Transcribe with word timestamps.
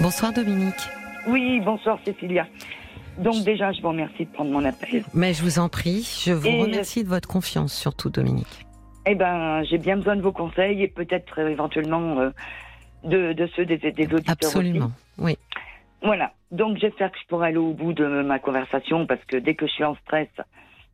Bonsoir 0.00 0.32
Dominique. 0.32 0.74
Oui, 1.26 1.60
bonsoir 1.60 1.98
Cécilia. 2.04 2.46
Donc 3.18 3.44
déjà, 3.44 3.72
je 3.72 3.80
vous 3.80 3.88
remercie 3.88 4.26
de 4.26 4.30
prendre 4.30 4.50
mon 4.50 4.64
appel. 4.64 5.02
Mais 5.14 5.32
je 5.32 5.42
vous 5.42 5.58
en 5.58 5.68
prie, 5.68 6.06
je 6.24 6.32
vous 6.32 6.46
Et- 6.46 6.60
remercie 6.60 7.02
de 7.02 7.08
votre 7.08 7.28
confiance, 7.28 7.72
surtout 7.74 8.10
Dominique. 8.10 8.66
Eh 9.06 9.14
ben, 9.14 9.62
j'ai 9.64 9.78
bien 9.78 9.96
besoin 9.96 10.16
de 10.16 10.20
vos 10.22 10.32
conseils 10.32 10.82
et 10.82 10.88
peut-être 10.88 11.40
euh, 11.40 11.48
éventuellement 11.48 12.18
euh, 12.20 12.30
de, 13.04 13.32
de 13.32 13.46
ceux 13.54 13.64
des, 13.64 13.78
des 13.78 14.04
auditeurs 14.12 14.24
Absolument, 14.32 14.90
oui. 15.18 15.38
Voilà. 16.02 16.32
Donc 16.50 16.76
j'espère 16.78 17.10
que 17.12 17.18
je 17.22 17.26
pourrai 17.28 17.48
aller 17.48 17.56
au 17.56 17.72
bout 17.72 17.92
de 17.92 18.04
ma 18.22 18.38
conversation 18.38 19.06
parce 19.06 19.24
que 19.24 19.36
dès 19.36 19.54
que 19.54 19.66
je 19.66 19.72
suis 19.72 19.84
en 19.84 19.94
stress, 19.96 20.28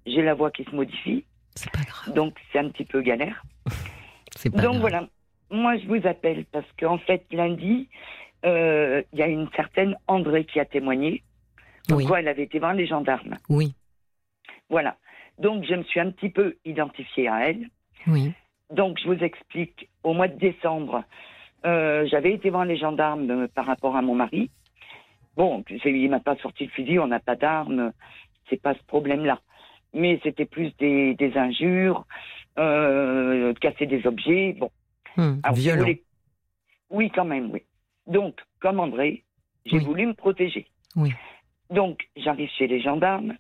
j'ai 0.06 0.22
la 0.22 0.34
voix 0.34 0.50
qui 0.50 0.64
se 0.64 0.70
modifie. 0.74 1.24
C'est 1.54 1.70
pas 1.72 1.80
grave. 1.86 2.14
Donc 2.14 2.34
c'est 2.52 2.58
un 2.58 2.68
petit 2.68 2.84
peu 2.84 3.00
galère. 3.02 3.42
C'est 4.36 4.50
pas 4.50 4.62
Donc 4.62 4.72
grave. 4.72 4.80
voilà. 4.80 5.06
Moi, 5.50 5.76
je 5.76 5.86
vous 5.86 6.06
appelle 6.08 6.46
parce 6.50 6.64
qu'en 6.80 6.96
fait, 6.96 7.24
lundi, 7.30 7.88
euh, 8.44 9.02
il 9.12 9.18
y 9.18 9.22
a 9.22 9.26
une 9.28 9.48
certaine 9.56 9.96
André 10.06 10.44
qui 10.44 10.60
a 10.60 10.64
témoigné. 10.64 11.22
Oui, 11.88 12.04
Pourquoi 12.04 12.20
elle 12.20 12.28
avait 12.28 12.44
été 12.44 12.58
voir 12.58 12.74
les 12.74 12.86
gendarmes. 12.86 13.38
oui, 13.48 13.74
Voilà. 14.70 14.96
Donc 15.38 15.64
je 15.64 15.74
me 15.74 15.82
suis 15.84 16.00
un 16.00 16.10
petit 16.10 16.30
peu 16.30 16.56
identifiée 16.64 17.28
à 17.28 17.48
elle. 17.48 17.68
oui. 18.06 18.32
Donc, 18.70 18.98
je 18.98 19.06
vous 19.06 19.22
explique. 19.22 19.90
Au 20.02 20.14
mois 20.14 20.28
de 20.28 20.38
décembre, 20.38 21.04
euh, 21.66 22.06
j'avais 22.06 22.32
été 22.32 22.48
voir 22.48 22.64
les 22.64 22.76
gendarmes 22.78 23.30
euh, 23.30 23.46
par 23.54 23.66
rapport 23.66 23.96
à 23.96 24.00
mon 24.02 24.14
mari. 24.14 24.50
Bon, 25.36 25.62
c'est- 25.68 25.92
il 25.92 26.08
m'a 26.08 26.20
pas 26.20 26.36
sorti 26.36 26.64
le 26.64 26.70
fusil, 26.70 26.98
on 26.98 27.06
n'a 27.06 27.20
pas 27.20 27.36
d'armes, 27.36 27.92
c'est 28.48 28.60
pas 28.60 28.72
ce 28.74 28.82
problème-là. 28.84 29.40
Mais 29.92 30.18
c'était 30.22 30.46
plus 30.46 30.74
des, 30.78 31.14
des 31.14 31.36
injures, 31.36 32.06
euh, 32.58 33.52
casser 33.54 33.84
des 33.86 34.06
objets. 34.06 34.54
Bon, 34.58 34.70
Hum, 35.18 35.40
alors, 35.42 35.56
si 35.56 35.64
vous 35.64 35.68
violent. 35.68 35.82
voulez- 35.84 36.04
Oui, 36.90 37.10
quand 37.14 37.24
même, 37.26 37.50
oui. 37.50 37.62
Donc, 38.06 38.40
comme 38.60 38.80
André, 38.80 39.24
j'ai 39.64 39.78
Oui. 39.78 39.84
voulu 39.84 40.06
me 40.06 40.14
protéger. 40.14 40.66
Oui. 40.96 41.12
Donc, 41.70 42.08
j'arrive 42.16 42.50
chez 42.58 42.66
les 42.66 42.80
gendarmes 42.80 43.34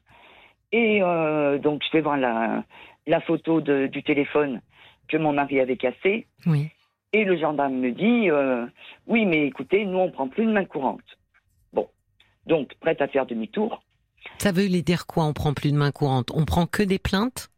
et 0.70 1.02
euh, 1.02 1.58
donc 1.58 1.82
je 1.84 1.90
vais 1.96 2.00
voir 2.00 2.16
la, 2.16 2.64
la 3.06 3.20
photo 3.20 3.60
de- 3.60 3.86
du 3.88 4.02
téléphone 4.02 4.60
que 5.08 5.16
mon 5.16 5.32
mari 5.32 5.60
avait 5.60 5.76
cassé. 5.76 6.26
Oui. 6.46 6.70
Et 7.12 7.24
le 7.24 7.36
gendarme 7.36 7.74
me 7.74 7.90
dit 7.92 8.30
euh, 8.30 8.66
Oui, 9.06 9.26
mais 9.26 9.46
écoutez, 9.46 9.84
nous, 9.84 9.98
on 9.98 10.10
prend 10.10 10.28
plus 10.28 10.46
de 10.46 10.52
main 10.52 10.64
courante. 10.64 11.02
Bon. 11.72 11.88
Donc, 12.46 12.74
prête 12.80 13.02
à 13.02 13.08
faire 13.08 13.26
demi-tour. 13.26 13.82
Ça 14.38 14.52
veut 14.52 14.66
dire 14.68 15.06
quoi 15.06 15.24
On 15.24 15.32
prend 15.34 15.52
plus 15.52 15.72
de 15.72 15.76
main 15.76 15.90
courante? 15.90 16.30
On 16.34 16.44
prend 16.46 16.66
que 16.66 16.82
des 16.82 16.98
plaintes? 16.98 17.50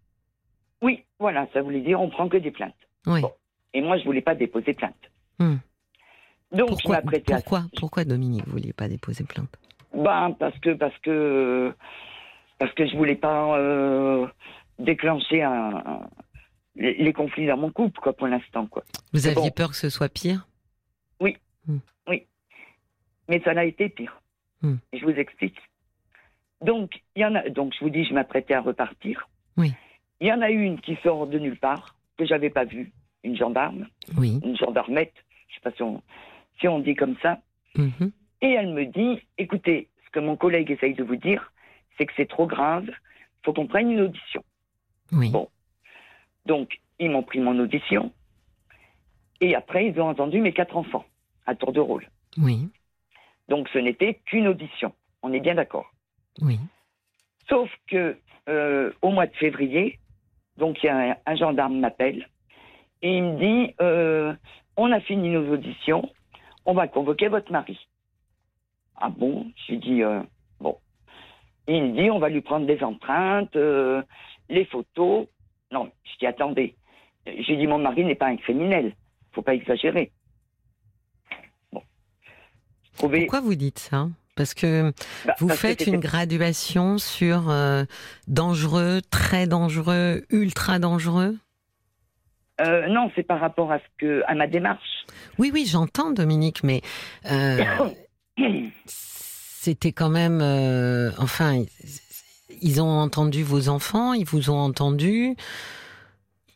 Oui, 0.83 1.05
voilà, 1.20 1.46
ça 1.52 1.62
voulait 1.62 1.80
dire 1.83 2.00
on 2.00 2.11
prend 2.11 2.28
que 2.28 2.36
des 2.39 2.50
plaintes. 2.50 2.74
Oui. 3.06 3.20
Bon. 3.20 3.33
Et 3.74 3.80
moi, 3.80 3.96
je 3.98 4.05
voulais 4.05 4.22
pas 4.22 4.34
déposer 4.34 4.74
plainte. 4.74 4.96
Hum. 5.39 5.61
Donc, 6.55 6.69
je 6.69 6.74
Pourquoi 6.74 6.97
à 6.97 7.02
Pourquoi 7.77 8.05
Dominique 8.05 8.44
vous 8.47 8.52
vouliez 8.52 8.72
pas 8.72 8.88
déposer 8.88 9.24
plainte? 9.24 9.55
Ben, 9.92 10.34
parce 10.38 10.58
que, 10.58 10.70
parce 10.70 10.96
que, 10.98 11.72
parce 12.58 12.72
que 12.74 12.86
je 12.86 12.96
voulais 12.96 13.14
pas 13.16 13.56
euh, 13.58 14.27
déclencher 14.78 15.42
un, 15.42 15.77
un- 15.77 16.08
les, 16.77 16.94
les 16.94 17.12
conflits 17.12 17.46
dans 17.46 17.56
mon 17.56 17.70
couple, 17.70 18.00
quoi, 18.00 18.12
pour 18.12 18.27
l'instant, 18.27 18.66
quoi. 18.66 18.83
Vous 19.12 19.27
aviez 19.27 19.50
bon. 19.50 19.50
peur 19.50 19.70
que 19.70 19.77
ce 19.77 19.91
soit 19.91 20.08
pire? 20.08 20.46
Mais 23.28 23.41
ça 23.42 23.55
l'a 23.55 23.64
été 23.64 23.89
pire. 23.89 24.20
Hmm. 24.61 24.77
Je 24.92 25.02
vous 25.02 25.11
explique. 25.12 25.56
Donc, 26.61 27.00
il 27.16 27.22
y 27.22 27.24
en 27.24 27.34
a, 27.34 27.48
donc, 27.48 27.72
je 27.72 27.83
vous 27.83 27.89
dis, 27.91 28.05
je 28.05 28.12
m'apprêtais 28.12 28.52
à 28.52 28.61
repartir. 28.61 29.28
Oui. 29.56 29.72
Il 30.20 30.27
y 30.28 30.33
en 30.33 30.42
a 30.42 30.50
une 30.50 30.78
qui 30.80 30.96
sort 31.02 31.27
de 31.27 31.39
nulle 31.39 31.58
part, 31.58 31.96
que 32.18 32.27
j'avais 32.27 32.50
pas 32.50 32.64
vue, 32.66 32.92
une 33.22 33.34
gendarme, 33.34 33.86
Oui. 34.18 34.41
une 34.44 34.56
gendarmette, 34.58 35.14
je 35.48 35.55
sais 35.55 35.61
pas 35.62 35.72
si 35.72 35.83
on, 35.83 36.02
si 36.58 36.69
on 36.69 36.78
dit 36.78 36.94
comme 36.94 37.16
ça. 37.22 37.41
Mhm. 37.77 38.12
Et 38.42 38.50
elle 38.50 38.72
me 38.72 38.84
dit, 38.86 39.22
écoutez, 39.38 39.88
ce 40.05 40.10
que 40.10 40.20
mon 40.20 40.36
collègue 40.36 40.70
essaye 40.70 40.94
de 40.94 41.05
vous 41.05 41.16
dire, 41.16 41.52
c'est 41.96 42.06
que 42.06 42.12
c'est 42.16 42.28
trop 42.28 42.46
grave, 42.46 42.88
faut 43.42 43.52
qu'on 43.52 43.66
prenne 43.66 43.90
une 43.90 44.01
audition. 44.01 44.42
Oui. 45.12 45.30
Bon. 45.30 45.48
Donc, 46.46 46.80
ils 46.98 47.11
m'ont 47.11 47.23
pris 47.23 47.40
mon 47.40 47.58
audition. 47.58 48.12
Et 49.40 49.55
après, 49.55 49.86
ils 49.86 50.01
ont 50.01 50.08
entendu 50.08 50.40
mes 50.40 50.52
quatre 50.52 50.77
enfants, 50.77 51.05
à 51.46 51.55
tour 51.55 51.73
de 51.73 51.80
rôle. 51.80 52.08
Oui. 52.39 52.68
Donc, 53.48 53.68
ce 53.70 53.79
n'était 53.79 54.20
qu'une 54.27 54.48
audition. 54.48 54.92
On 55.23 55.33
est 55.33 55.40
bien 55.40 55.55
d'accord. 55.55 55.90
Oui. 56.40 56.58
Sauf 57.48 57.70
que, 57.89 58.17
euh, 58.48 58.92
au 59.02 59.11
mois 59.11 59.27
de 59.27 59.34
février, 59.36 59.98
donc, 60.56 60.83
y 60.83 60.89
a 60.89 60.96
un, 61.12 61.17
un 61.27 61.34
gendarme 61.34 61.79
m'appelle 61.79 62.29
et 63.05 63.18
il 63.18 63.23
me 63.23 63.39
dit 63.39 63.74
euh, 63.83 64.34
On 64.77 64.90
a 64.90 64.98
fini 65.00 65.29
nos 65.29 65.52
auditions, 65.52 66.11
on 66.67 66.75
va 66.75 66.89
convoquer 66.89 67.29
votre 67.29 67.52
mari. 67.52 67.79
Ah 68.97 69.11
bon? 69.11 69.51
Je 69.57 69.73
lui 69.73 69.79
dis 69.79 70.02
euh, 70.02 70.20
Bon. 70.61 70.77
Il 71.67 71.83
me 71.83 72.02
dit 72.02 72.11
On 72.11 72.19
va 72.19 72.29
lui 72.29 72.41
prendre 72.41 72.67
des 72.67 72.83
empreintes, 72.83 73.57
euh, 73.57 74.02
les 74.48 74.64
photos. 74.64 75.27
Non, 75.70 75.91
je 76.05 76.19
dis 76.19 76.27
Attendez. 76.27 76.77
J'ai 77.27 77.57
dit 77.57 77.67
Mon 77.67 77.79
mari 77.79 78.05
n'est 78.05 78.14
pas 78.14 78.29
un 78.29 78.36
criminel. 78.36 78.95
faut 79.33 79.42
pas 79.42 79.55
exagérer. 79.55 80.13
Bon. 81.73 81.83
Pourquoi 82.98 83.41
vous 83.41 83.55
dites 83.55 83.79
ça? 83.79 84.08
Parce 84.36 84.55
que 84.55 84.92
bah, 85.24 85.35
vous 85.39 85.48
parce 85.48 85.61
faites 85.61 85.86
une 85.86 86.01
graduation 86.01 86.98
sur 86.98 87.51
euh, 87.51 87.85
dangereux, 88.27 89.01
très 89.11 89.47
dangereux, 89.47 90.24
ultra 90.30 90.79
dangereux? 90.79 91.36
Euh, 92.61 92.87
non, 92.89 93.11
c'est 93.17 93.23
par 93.25 93.41
rapport 93.41 93.73
à 93.73 93.79
ce 93.79 93.85
que 93.98 94.23
à 94.27 94.35
ma 94.35 94.47
démarche. 94.47 95.07
Oui, 95.39 95.51
oui, 95.53 95.67
j'entends, 95.67 96.11
Dominique, 96.13 96.63
mais 96.63 96.83
euh, 97.31 97.63
c'était 98.87 99.92
quand 99.92 100.11
même. 100.11 100.41
euh, 100.41 101.11
enfin, 101.19 101.65
ils 102.63 102.81
ont 102.81 102.89
entendu 103.01 103.42
vos 103.42 103.69
enfants, 103.69 104.13
ils 104.13 104.25
vous 104.27 104.51
ont 104.51 104.59
entendu. 104.59 105.35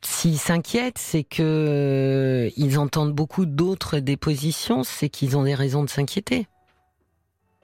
S'ils 0.00 0.38
s'inquiètent, 0.38 0.98
c'est 0.98 1.24
que 1.24 2.48
ils 2.56 2.78
entendent 2.78 3.12
beaucoup 3.12 3.46
d'autres 3.46 3.98
dépositions, 3.98 4.84
c'est 4.84 5.08
qu'ils 5.08 5.36
ont 5.36 5.42
des 5.42 5.54
raisons 5.56 5.82
de 5.82 5.88
s'inquiéter. 5.90 6.46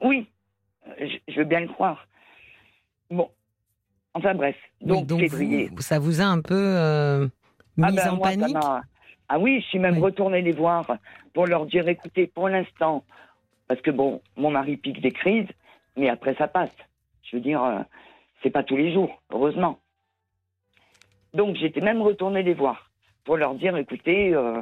Oui, 0.01 0.27
je, 0.99 1.37
veux 1.37 1.45
bien 1.45 1.61
le 1.61 1.69
croire. 1.69 2.05
Bon, 3.09 3.29
enfin 4.13 4.35
bref. 4.35 4.55
Oui, 4.81 4.87
Donc, 4.89 5.05
donc 5.07 5.19
février. 5.21 5.69
vous- 5.73 5.81
ça 5.81 5.97
vous 5.99 6.19
a 6.19 6.25
un 6.25 6.41
peu 6.41 7.29
Ah 7.81 7.91
mise 7.91 8.01
ben, 8.03 8.11
en 8.13 8.15
moi, 8.17 8.27
ça 8.29 8.37
panique. 8.37 8.53
m'a- 8.53 8.83
Ah 9.27 9.39
oui, 9.39 9.59
je 9.61 9.65
suis 9.67 9.79
même 9.79 9.95
Oui. 9.95 10.01
retournée 10.03 10.41
les 10.41 10.51
voir 10.53 10.85
pour 11.33 11.47
leur 11.47 11.65
dire, 11.65 11.87
écoutez, 11.87 12.27
pour 12.27 12.47
l'instant, 12.47 13.03
parce 13.67 13.81
que 13.81 13.91
bon, 13.91 14.21
mon 14.37 14.51
mari 14.51 14.77
pique 14.77 15.01
des 15.01 15.11
crises, 15.11 15.47
mais 15.97 16.09
après 16.09 16.35
ça 16.35 16.47
passe. 16.47 16.69
Je 17.23 17.37
veux 17.37 17.41
dire, 17.41 17.63
euh, 17.63 17.79
c'est 18.43 18.51
pas 18.51 18.63
tous 18.63 18.77
les 18.77 18.93
jours, 18.93 19.21
heureusement. 19.31 19.79
Donc 21.33 21.55
j'étais 21.55 21.81
même 21.81 22.01
retournée 22.01 22.43
les 22.43 22.53
voir 22.53 22.91
pour 23.23 23.37
leur 23.37 23.55
dire, 23.55 23.75
écoutez, 23.77 24.33
euh, 24.33 24.61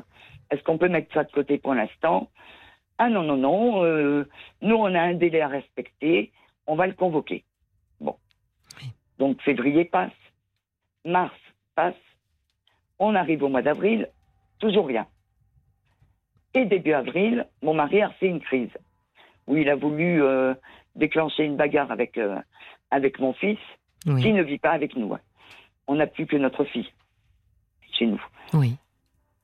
est-ce 0.49 0.63
qu'on 0.63 0.77
peut 0.77 0.87
mettre 0.87 1.13
ça 1.13 1.23
de 1.25 1.31
côté 1.31 1.57
pour 1.57 1.73
l'instant? 1.73 2.29
Ah 2.97 3.09
non, 3.09 3.23
non, 3.23 3.35
non, 3.37 3.83
euh, 3.83 4.27
nous 4.61 4.75
on 4.75 4.95
a 4.95 5.01
un 5.01 5.13
délai 5.15 5.41
à 5.41 5.49
respecter, 5.49 6.31
on 6.67 6.75
va 6.75 6.87
le 6.87 6.93
convoquer. 6.93 7.43
Bon. 7.99 8.15
Donc 9.19 9.41
février 9.41 9.83
passe, 9.85 10.11
mars 11.03 11.35
passe, 11.75 11.95
on 13.03 13.15
arrive 13.15 13.43
au 13.43 13.49
mois 13.49 13.61
d'avril, 13.61 14.09
toujours 14.59 14.87
rien. 14.87 15.05
Et 16.53 16.65
début 16.65 16.93
avril, 16.93 17.47
mon 17.61 17.73
mari 17.73 18.01
a 18.01 18.07
refait 18.09 18.27
une 18.27 18.39
crise 18.41 18.69
où 19.47 19.57
il 19.57 19.69
a 19.69 19.75
voulu 19.75 20.21
euh, 20.23 20.53
déclencher 20.95 21.43
une 21.43 21.57
bagarre 21.57 21.91
avec, 21.91 22.17
euh, 22.17 22.37
avec 22.91 23.19
mon 23.19 23.33
fils 23.33 23.57
Oui, 24.05 24.21
qui 24.21 24.31
ne 24.31 24.43
vit 24.43 24.59
pas 24.59 24.71
avec 24.71 24.95
nous. 24.95 25.13
On 25.87 25.95
n'a 25.95 26.07
plus 26.07 26.25
que 26.27 26.37
notre 26.37 26.63
fille 26.63 26.89
chez 27.91 28.05
nous. 28.05 28.23
oui, 28.53 28.75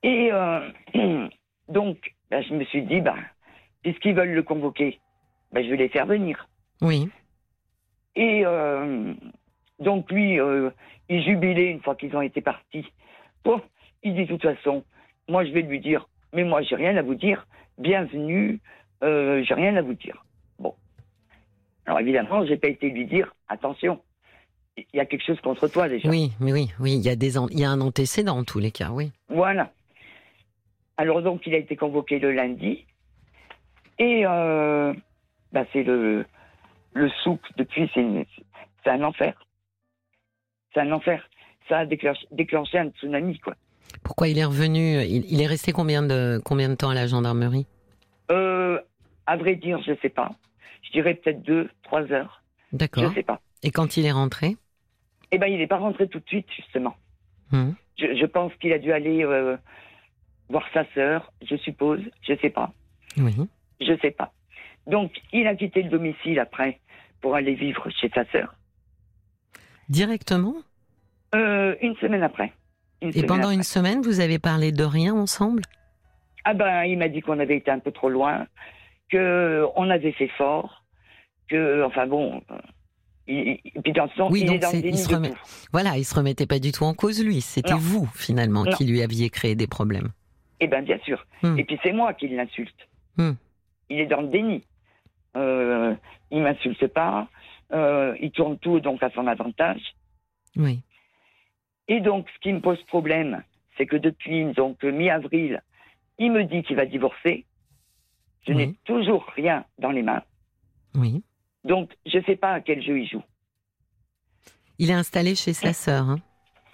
Et 0.02 0.30
euh, 0.32 0.70
donc, 1.68 2.14
ben, 2.30 2.42
je 2.42 2.54
me 2.54 2.64
suis 2.64 2.82
dit, 2.82 3.00
bah, 3.00 3.16
puisqu'ils 3.82 4.14
veulent 4.14 4.32
le 4.32 4.42
convoquer, 4.42 5.00
ben, 5.52 5.64
je 5.64 5.70
vais 5.70 5.76
les 5.76 5.88
faire 5.88 6.06
venir. 6.06 6.48
oui. 6.80 7.08
Et 8.16 8.42
donc 9.78 10.10
lui, 10.10 10.36
il 11.08 11.22
jubilait 11.22 11.70
une 11.70 11.80
fois 11.80 11.94
qu'ils 11.94 12.14
ont 12.16 12.20
été 12.20 12.40
partis. 12.40 12.84
Bon, 13.44 13.60
il 14.02 14.14
dit 14.14 14.22
de 14.26 14.36
toute 14.36 14.42
façon, 14.42 14.84
moi 15.28 15.44
je 15.44 15.50
vais 15.52 15.62
lui 15.62 15.80
dire, 15.80 16.08
mais 16.32 16.44
moi 16.44 16.62
j'ai 16.62 16.76
rien 16.76 16.96
à 16.96 17.02
vous 17.02 17.14
dire, 17.14 17.46
bienvenue, 17.78 18.60
euh, 19.02 19.42
j'ai 19.44 19.54
rien 19.54 19.76
à 19.76 19.82
vous 19.82 19.94
dire. 19.94 20.24
Bon. 20.58 20.74
Alors 21.86 22.00
évidemment, 22.00 22.44
j'ai 22.46 22.56
pas 22.56 22.68
été 22.68 22.90
lui 22.90 23.06
dire, 23.06 23.34
attention, 23.48 24.00
il 24.76 24.84
y 24.94 25.00
a 25.00 25.06
quelque 25.06 25.24
chose 25.24 25.40
contre 25.40 25.68
toi 25.68 25.88
déjà. 25.88 26.08
Oui, 26.08 26.32
mais 26.40 26.52
oui, 26.52 26.70
oui, 26.80 26.94
il 26.94 27.02
y 27.02 27.08
a 27.08 27.16
des, 27.16 27.38
an- 27.38 27.48
il 27.50 27.58
y 27.60 27.64
a 27.64 27.70
un 27.70 27.80
antécédent 27.80 28.36
en 28.38 28.44
tous 28.44 28.58
les 28.60 28.70
cas, 28.70 28.90
oui. 28.90 29.10
Voilà. 29.28 29.72
Alors 30.96 31.22
donc, 31.22 31.46
il 31.46 31.54
a 31.54 31.58
été 31.58 31.76
convoqué 31.76 32.18
le 32.18 32.32
lundi. 32.32 32.84
Et 33.98 34.22
euh, 34.26 34.94
bah, 35.52 35.64
c'est 35.72 35.82
le, 35.82 36.24
le 36.92 37.08
souk 37.22 37.40
depuis, 37.56 37.90
c'est 37.94 38.90
un 38.90 39.02
enfer. 39.02 39.34
C'est 40.72 40.80
un 40.80 40.92
enfer. 40.92 41.28
Ça 41.68 41.78
a 41.80 41.86
déclenché, 41.86 42.78
un 42.78 42.88
tsunami, 42.90 43.38
quoi. 43.38 43.54
Pourquoi 44.02 44.28
il 44.28 44.38
est 44.38 44.44
revenu 44.44 45.02
il, 45.02 45.24
il 45.32 45.40
est 45.40 45.46
resté 45.46 45.72
combien 45.72 46.02
de 46.02 46.40
combien 46.44 46.68
de 46.68 46.74
temps 46.74 46.90
à 46.90 46.94
la 46.94 47.06
gendarmerie? 47.06 47.66
Euh, 48.30 48.78
À 49.26 49.36
vrai 49.36 49.54
dire, 49.56 49.80
je 49.82 49.92
sais 50.02 50.08
pas. 50.08 50.30
Je 50.82 50.90
dirais 50.92 51.14
peut-être 51.14 51.42
deux, 51.42 51.68
trois 51.82 52.02
heures. 52.12 52.42
D'accord. 52.72 53.08
Je 53.08 53.14
sais 53.14 53.22
pas. 53.22 53.40
Et 53.62 53.70
quand 53.70 53.96
il 53.96 54.06
est 54.06 54.12
rentré? 54.12 54.56
Eh 55.32 55.38
ben, 55.38 55.46
il 55.46 55.58
n'est 55.58 55.66
pas 55.66 55.78
rentré 55.78 56.08
tout 56.08 56.18
de 56.18 56.26
suite, 56.26 56.46
justement. 56.56 56.96
Hum, 57.52 57.74
Je, 57.98 58.14
je 58.16 58.26
pense 58.26 58.52
qu'il 58.60 58.72
a 58.72 58.78
dû 58.78 58.92
aller 58.92 59.24
euh, 59.24 59.56
voir 60.48 60.64
sa 60.72 60.84
sœur, 60.94 61.32
je 61.42 61.56
suppose. 61.56 62.00
Je 62.22 62.34
sais 62.40 62.50
pas. 62.50 62.72
Oui. 63.16 63.34
Je 63.80 63.96
sais 64.00 64.10
pas. 64.12 64.32
Donc, 64.86 65.12
il 65.32 65.46
a 65.46 65.54
quitté 65.54 65.82
le 65.82 65.90
domicile 65.90 66.38
après 66.40 66.80
pour 67.20 67.34
aller 67.34 67.54
vivre 67.54 67.88
chez 67.90 68.08
sa 68.14 68.24
sœur. 68.32 68.54
Directement? 69.88 70.54
Euh, 71.34 71.74
une 71.80 71.94
semaine 71.96 72.22
après. 72.22 72.52
Une 73.02 73.08
Et 73.08 73.12
semaine 73.12 73.26
pendant 73.26 73.42
après. 73.44 73.54
une 73.54 73.62
semaine, 73.62 74.02
vous 74.02 74.20
avez 74.20 74.38
parlé 74.38 74.72
de 74.72 74.84
rien 74.84 75.14
ensemble? 75.14 75.62
Ah 76.44 76.54
ben, 76.54 76.84
il 76.84 76.98
m'a 76.98 77.08
dit 77.08 77.20
qu'on 77.20 77.38
avait 77.38 77.56
été 77.56 77.70
un 77.70 77.78
peu 77.78 77.92
trop 77.92 78.08
loin, 78.08 78.46
que 79.10 79.64
on 79.76 79.88
avait 79.90 80.12
fait 80.12 80.28
fort, 80.38 80.84
que, 81.48 81.84
enfin 81.84 82.06
bon, 82.06 82.42
euh, 82.50 82.56
puis 83.84 83.92
dans 83.94 84.04
le 84.04 84.10
sens, 84.16 84.32
Oui, 84.32 84.40
il 84.40 84.46
donc 84.46 84.56
est 84.56 84.58
dans 84.58 84.70
il 84.72 84.98
se 84.98 85.14
remet-. 85.14 85.32
Voilà, 85.72 85.96
il 85.98 86.04
se 86.04 86.14
remettait 86.14 86.46
pas 86.46 86.58
du 86.58 86.72
tout 86.72 86.84
en 86.84 86.94
cause 86.94 87.22
lui. 87.24 87.40
C'était 87.42 87.74
vous 87.74 88.06
finalement 88.14 88.64
Non. 88.64 88.72
qui 88.72 88.84
lui 88.86 89.02
aviez 89.02 89.30
créé 89.30 89.54
des 89.54 89.66
problèmes. 89.68 90.08
Eh 90.60 90.66
ben, 90.66 90.82
bien 90.84 90.98
sûr. 91.04 91.24
Hmm. 91.42 91.58
Et 91.58 91.64
puis 91.64 91.78
c'est 91.82 91.92
moi 91.92 92.12
qui 92.14 92.28
l'insulte. 92.28 92.88
Hmm. 93.16 93.32
Il 93.88 94.00
est 94.00 94.06
dans 94.06 94.20
le 94.22 94.28
déni. 94.28 94.64
Euh, 95.36 95.94
il 96.30 96.42
m'insulte 96.42 96.86
pas. 96.88 97.28
euh, 97.72 98.16
il 98.20 98.30
tourne 98.32 98.58
tout 98.58 98.80
donc 98.80 99.00
à 99.02 99.10
son 99.10 99.26
avantage. 99.28 99.80
Oui. 100.56 100.80
Et 101.90 102.00
donc, 102.00 102.26
ce 102.34 102.38
qui 102.38 102.52
me 102.52 102.60
pose 102.60 102.80
problème, 102.84 103.42
c'est 103.76 103.84
que 103.84 103.96
depuis 103.96 104.44
donc 104.54 104.82
mi-avril, 104.84 105.60
il 106.18 106.30
me 106.30 106.44
dit 106.44 106.62
qu'il 106.62 106.76
va 106.76 106.86
divorcer. 106.86 107.44
Je 108.46 108.52
Oui. 108.52 108.56
n'ai 108.68 108.74
toujours 108.84 109.26
rien 109.34 109.64
dans 109.78 109.90
les 109.90 110.02
mains. 110.02 110.22
Oui. 110.94 111.22
Donc, 111.64 111.92
je 112.06 112.18
ne 112.18 112.22
sais 112.22 112.36
pas 112.36 112.52
à 112.54 112.60
quel 112.60 112.80
jeu 112.82 113.00
il 113.00 113.08
joue. 113.08 113.22
Il 114.78 114.88
est 114.90 114.94
installé 114.94 115.34
chez 115.34 115.52
sa 115.52 115.72
sœur. 115.72 116.08
hein. 116.08 116.20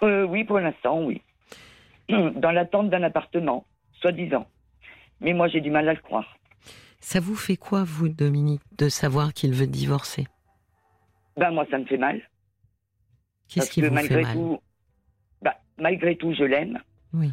Euh, 0.03 0.23
oui, 0.25 0.43
pour 0.43 0.59
l'instant, 0.59 1.03
oui. 1.03 1.21
Dans 2.09 2.51
l'attente 2.51 2.89
d'un 2.91 3.01
appartement, 3.03 3.65
soi-disant. 3.99 4.47
Mais 5.19 5.33
moi, 5.33 5.47
j'ai 5.47 5.61
du 5.61 5.71
mal 5.71 5.89
à 5.89 5.93
le 5.95 5.99
croire. 5.99 6.37
Ça 6.99 7.19
vous 7.19 7.35
fait 7.35 7.57
quoi, 7.57 7.83
vous, 7.83 8.07
Dominique, 8.07 8.61
de 8.77 8.87
savoir 8.87 9.33
qu'il 9.33 9.53
veut 9.53 9.67
divorcer? 9.67 10.27
Ben, 11.37 11.49
moi, 11.51 11.65
ça 11.71 11.79
me 11.79 11.85
fait 11.85 11.97
mal. 11.97 12.21
Qu'est-ce 13.49 13.71
qui 13.71 13.81
que 13.81 13.87
vous 13.87 13.93
malgré 13.93 14.15
fait 14.15 14.21
mal? 14.21 14.33
tout, 14.37 14.59
malgré 15.77 16.15
tout, 16.15 16.33
je 16.33 16.43
l'aime. 16.43 16.79
Oui. 17.13 17.31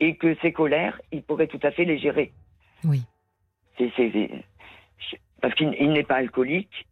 Et 0.00 0.16
que 0.16 0.36
ses 0.42 0.52
colères, 0.52 1.00
il 1.12 1.22
pourrait 1.22 1.46
tout 1.46 1.60
à 1.62 1.70
fait 1.70 1.84
les 1.84 1.98
gérer. 1.98 2.32
Oui. 2.84 3.02
C'est, 3.78 3.90
parce 5.40 5.54
qu'il 5.54 5.74
il 5.80 5.92
n'est 5.92 6.02
pas 6.04 6.16
alcoolique. 6.16 6.86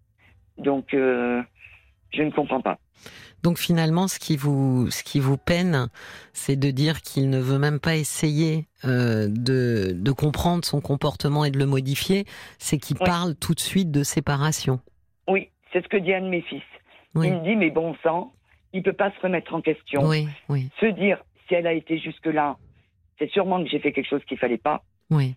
Donc, 0.58 0.94
euh, 0.94 1.42
je 2.12 2.22
ne 2.22 2.30
comprends 2.30 2.60
pas. 2.60 2.78
Donc 3.42 3.58
finalement, 3.58 4.06
ce 4.06 4.18
qui 4.18 4.36
vous, 4.36 4.90
ce 4.90 5.02
qui 5.02 5.18
vous 5.18 5.38
peine, 5.38 5.88
c'est 6.34 6.56
de 6.56 6.70
dire 6.70 7.00
qu'il 7.00 7.30
ne 7.30 7.38
veut 7.38 7.58
même 7.58 7.80
pas 7.80 7.96
essayer 7.96 8.66
euh, 8.84 9.28
de, 9.30 9.92
de 9.94 10.12
comprendre 10.12 10.62
son 10.64 10.82
comportement 10.82 11.46
et 11.46 11.50
de 11.50 11.58
le 11.58 11.64
modifier. 11.64 12.26
C'est 12.58 12.76
qu'il 12.76 12.98
Oui. 13.00 13.06
parle 13.06 13.34
tout 13.34 13.54
de 13.54 13.60
suite 13.60 13.90
de 13.90 14.02
séparation. 14.02 14.80
Oui, 15.26 15.48
c'est 15.72 15.82
ce 15.82 15.88
que 15.88 15.96
dit 15.96 16.12
un 16.12 16.20
de 16.20 16.28
mes 16.28 16.42
fils. 16.42 16.62
Oui. 17.14 17.28
Il 17.28 17.34
me 17.34 17.44
dit, 17.44 17.56
mais 17.56 17.70
bon 17.70 17.96
sang, 18.02 18.32
il 18.72 18.82
peut 18.82 18.92
pas 18.92 19.10
se 19.12 19.20
remettre 19.20 19.54
en 19.54 19.60
question. 19.60 20.06
Oui, 20.06 20.28
oui, 20.48 20.68
Se 20.80 20.86
dire, 20.86 21.22
si 21.48 21.54
elle 21.54 21.66
a 21.66 21.72
été 21.72 21.98
jusque-là, 21.98 22.56
c'est 23.18 23.30
sûrement 23.30 23.62
que 23.62 23.68
j'ai 23.68 23.78
fait 23.80 23.92
quelque 23.92 24.08
chose 24.08 24.24
qu'il 24.26 24.38
fallait 24.38 24.58
pas. 24.58 24.82
oui. 25.10 25.34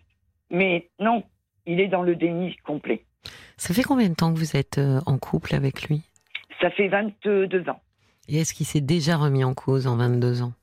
Mais 0.49 0.89
non, 0.99 1.23
il 1.65 1.79
est 1.79 1.87
dans 1.87 2.03
le 2.03 2.15
déni 2.15 2.55
complet. 2.57 3.05
Ça 3.57 3.73
fait 3.73 3.81
combien 3.81 4.09
de 4.09 4.13
temps 4.13 4.31
que 4.31 4.37
vous 4.37 4.55
êtes 4.55 4.77
euh, 4.77 4.99
en 5.07 5.17
couple 5.17 5.55
avec 5.55 5.87
lui? 5.87 6.01
Ça 6.61 6.69
fait 6.69 6.89
22 6.89 7.69
ans. 7.69 7.81
Et 8.27 8.37
est-ce 8.37 8.53
qu'il 8.53 8.65
s'est 8.67 8.81
déjà 8.81 9.17
remis 9.17 9.43
en 9.43 9.53
cause 9.55 9.87
en 9.87 9.95
22 9.95 10.43
ans? 10.43 10.53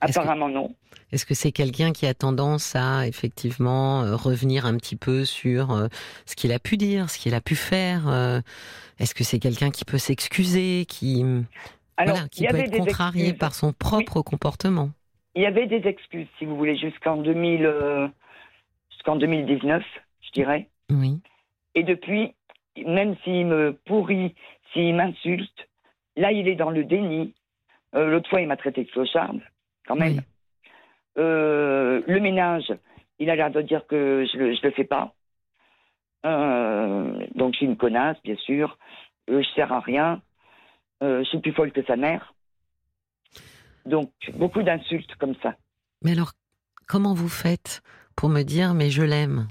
Que- 0.00 0.10
Apparemment, 0.10 0.48
non. 0.48 0.74
Est-ce 1.12 1.24
que 1.24 1.34
c'est 1.34 1.52
quelqu'un 1.52 1.92
qui 1.92 2.06
a 2.06 2.14
tendance 2.14 2.74
à 2.76 3.06
effectivement 3.06 4.02
euh, 4.02 4.16
revenir 4.16 4.66
un 4.66 4.76
petit 4.76 4.96
peu 4.96 5.24
sur 5.24 5.70
euh, 5.72 5.86
ce 6.26 6.34
qu'il 6.36 6.52
a 6.52 6.58
pu 6.58 6.76
dire, 6.76 7.08
ce 7.10 7.18
qu'il 7.18 7.34
a 7.34 7.40
pu 7.40 7.54
faire 7.54 8.08
euh, 8.08 8.40
Est-ce 8.98 9.14
que 9.14 9.24
c'est 9.24 9.38
quelqu'un 9.38 9.70
qui 9.70 9.84
peut 9.84 9.98
s'excuser, 9.98 10.84
qui 10.86 11.24
Alors, 11.96 12.14
voilà, 12.16 12.28
qui 12.28 12.46
peut 12.46 12.56
être 12.58 12.76
contrarié 12.76 13.22
excuses. 13.26 13.38
par 13.38 13.54
son 13.54 13.72
propre 13.72 14.20
comportement? 14.22 14.90
Il 15.36 15.42
y 15.42 15.46
avait 15.46 15.66
des 15.66 15.86
excuses, 15.86 16.26
si 16.38 16.44
vous 16.44 16.56
voulez, 16.56 16.76
jusqu'en 16.76 17.16
2000, 17.18 17.64
euh, 17.66 18.08
jusqu'en 18.90 19.16
2019, 19.16 19.82
je 20.22 20.30
dirais. 20.32 20.68
Oui, 20.90 21.20
Et 21.74 21.82
depuis, 21.84 22.34
même 22.84 23.16
s'il 23.22 23.46
me 23.46 23.72
pourrit, 23.86 24.34
s'il 24.72 24.94
m'insulte, 24.94 25.68
là, 26.16 26.32
il 26.32 26.48
est 26.48 26.56
dans 26.56 26.70
le 26.70 26.84
déni. 26.84 27.32
L'autre 27.92 28.28
fois, 28.28 28.40
il 28.42 28.48
m'a 28.48 28.56
traité 28.58 28.84
de 28.84 28.90
clocharde, 28.90 29.40
quand 29.86 29.96
même. 29.96 30.12
Oui. 30.18 30.20
Euh, 31.18 32.02
le 32.06 32.20
ménage, 32.20 32.72
il 33.18 33.30
a 33.30 33.36
l'air 33.36 33.50
de 33.50 33.62
dire 33.62 33.86
que 33.86 34.26
je 34.30 34.38
le, 34.38 34.54
je 34.54 34.62
le 34.62 34.70
fais 34.72 34.84
pas. 34.84 35.14
Euh, 36.24 37.26
donc, 37.34 37.52
je 37.52 37.58
suis 37.58 37.66
une 37.66 37.76
connasse, 37.76 38.20
bien 38.22 38.36
sûr. 38.36 38.78
Euh, 39.30 39.42
je 39.42 39.48
sers 39.54 39.72
à 39.72 39.80
rien. 39.80 40.20
Euh, 41.02 41.20
je 41.24 41.28
suis 41.28 41.40
plus 41.40 41.52
folle 41.52 41.72
que 41.72 41.84
sa 41.84 41.96
mère. 41.96 42.34
Donc, 43.84 44.10
beaucoup 44.34 44.62
d'insultes 44.62 45.14
comme 45.16 45.34
ça. 45.42 45.54
Mais 46.02 46.12
alors, 46.12 46.32
comment 46.88 47.14
vous 47.14 47.28
faites 47.28 47.82
pour 48.16 48.28
me 48.28 48.42
dire 48.42 48.74
mais 48.74 48.90
je 48.90 49.02
l'aime? 49.02 49.48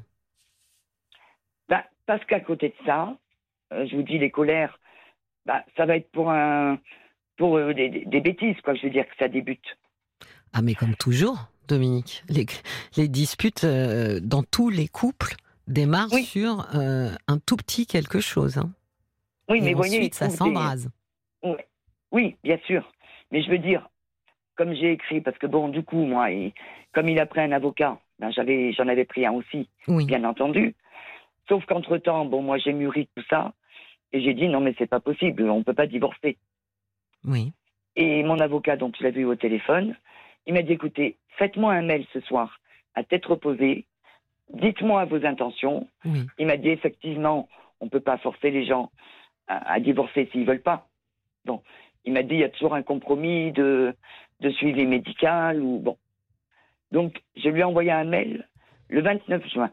Ben, 1.69 1.83
parce 2.05 2.23
qu'à 2.25 2.39
côté 2.41 2.69
de 2.69 2.85
ça, 2.85 3.15
je 3.71 3.95
vous 3.95 4.03
dis, 4.03 4.17
les 4.19 4.29
colères, 4.31 4.77
ben, 5.45 5.61
ça 5.77 5.85
va 5.85 5.95
être 5.97 6.11
pour 6.11 6.29
un, 6.31 6.77
pour 7.37 7.57
des, 7.73 7.89
des- 7.89 8.05
des 8.05 8.21
bêtises, 8.21 8.59
quoi. 8.61 8.73
Je 8.75 8.83
veux 8.83 8.89
dire 8.91 9.07
que 9.07 9.15
ça 9.17 9.27
débute. 9.27 9.77
Ah 10.57 10.61
mais 10.61 10.73
comme 10.73 10.95
toujours, 10.95 11.49
Dominique, 11.67 12.23
les, 12.29 12.45
les 12.95 13.07
disputes 13.09 13.65
euh, 13.65 14.19
dans 14.21 14.41
tous 14.41 14.69
les 14.69 14.87
couples 14.87 15.35
démarrent 15.67 16.13
Oui. 16.13 16.23
sur 16.23 16.65
euh, 16.75 17.09
un 17.27 17.39
tout 17.39 17.57
petit 17.57 17.85
quelque 17.85 18.21
chose. 18.21 18.57
hein. 18.57 18.71
Oui, 19.49 19.57
Et 19.57 19.61
mais 19.61 19.75
ensuite, 19.75 20.15
ça 20.15 20.27
des- 20.27 20.35
s'embrase. 20.37 20.89
Oui, 22.13 22.37
bien 22.43 22.57
sûr. 22.65 22.89
Mais 23.31 23.43
je 23.43 23.49
veux 23.51 23.57
dire, 23.57 23.89
comme 24.55 24.73
j'ai 24.73 24.93
écrit, 24.93 25.19
parce 25.19 25.37
que 25.37 25.47
bon, 25.47 25.67
du 25.67 25.83
coup, 25.83 26.05
moi, 26.05 26.27
comme 26.93 27.09
il 27.09 27.19
a 27.19 27.25
pris 27.25 27.41
un 27.41 27.51
avocat, 27.51 27.99
ben, 28.19 28.31
j'avais, 28.31 28.71
j'en 28.71 28.87
avais 28.87 29.03
pris 29.03 29.25
un 29.25 29.33
aussi, 29.33 29.67
Oui, 29.89 30.05
bien 30.05 30.23
entendu. 30.23 30.73
Sauf 31.49 31.65
qu'entre 31.65 31.97
temps, 31.97 32.23
bon, 32.25 32.41
moi, 32.41 32.57
j'ai 32.57 32.71
mûri 32.71 33.09
tout 33.15 33.23
ça, 33.29 33.53
et 34.13 34.21
j'ai 34.23 34.33
dit 34.33 34.47
non, 34.47 34.61
mais 34.61 34.73
c'est 34.77 34.87
pas 34.87 35.01
possible, 35.01 35.49
on 35.49 35.63
peut 35.63 35.73
pas 35.73 35.87
divorcer. 35.87 36.37
oui, 37.25 37.51
Et 37.97 38.23
mon 38.23 38.39
avocat, 38.39 38.77
donc, 38.77 38.95
je 38.97 39.03
l'ai 39.03 39.11
vu 39.11 39.25
au 39.25 39.35
téléphone, 39.35 39.95
il 40.45 40.53
m'a 40.53 40.61
dit 40.61 40.73
écoutez, 40.73 41.17
faites-moi 41.37 41.73
un 41.73 41.81
mail 41.81 42.05
ce 42.13 42.19
soir 42.21 42.59
à 42.93 43.03
tête 43.03 43.25
reposée, 43.25 43.85
dites-moi 44.53 45.05
vos 45.05 45.25
intentions. 45.25 45.87
oui. 46.05 46.21
Il 46.37 46.47
m'a 46.47 46.57
dit 46.57 46.69
effectivement, 46.69 47.49
on 47.81 47.89
peut 47.89 47.99
pas 47.99 48.17
forcer 48.17 48.51
les 48.51 48.65
gens 48.65 48.91
à, 49.47 49.73
à 49.73 49.79
divorcer 49.79 50.29
s'ils 50.31 50.45
veulent 50.45 50.61
pas. 50.61 50.87
Bon, 51.45 51.61
il 52.05 52.13
m'a 52.13 52.23
dit 52.23 52.35
il 52.35 52.39
y 52.39 52.43
a 52.43 52.49
toujours 52.49 52.73
un 52.75 52.83
compromis 52.83 53.51
de, 53.51 53.93
de 54.39 54.49
suivi 54.51 54.85
médical 54.85 55.61
ou 55.61 55.79
bon. 55.79 55.97
Donc, 56.91 57.21
je 57.35 57.49
lui 57.49 57.59
ai 57.59 57.63
envoyé 57.63 57.91
un 57.91 58.03
mail 58.05 58.47
le 58.89 59.01
29 59.01 59.45
juin. 59.49 59.71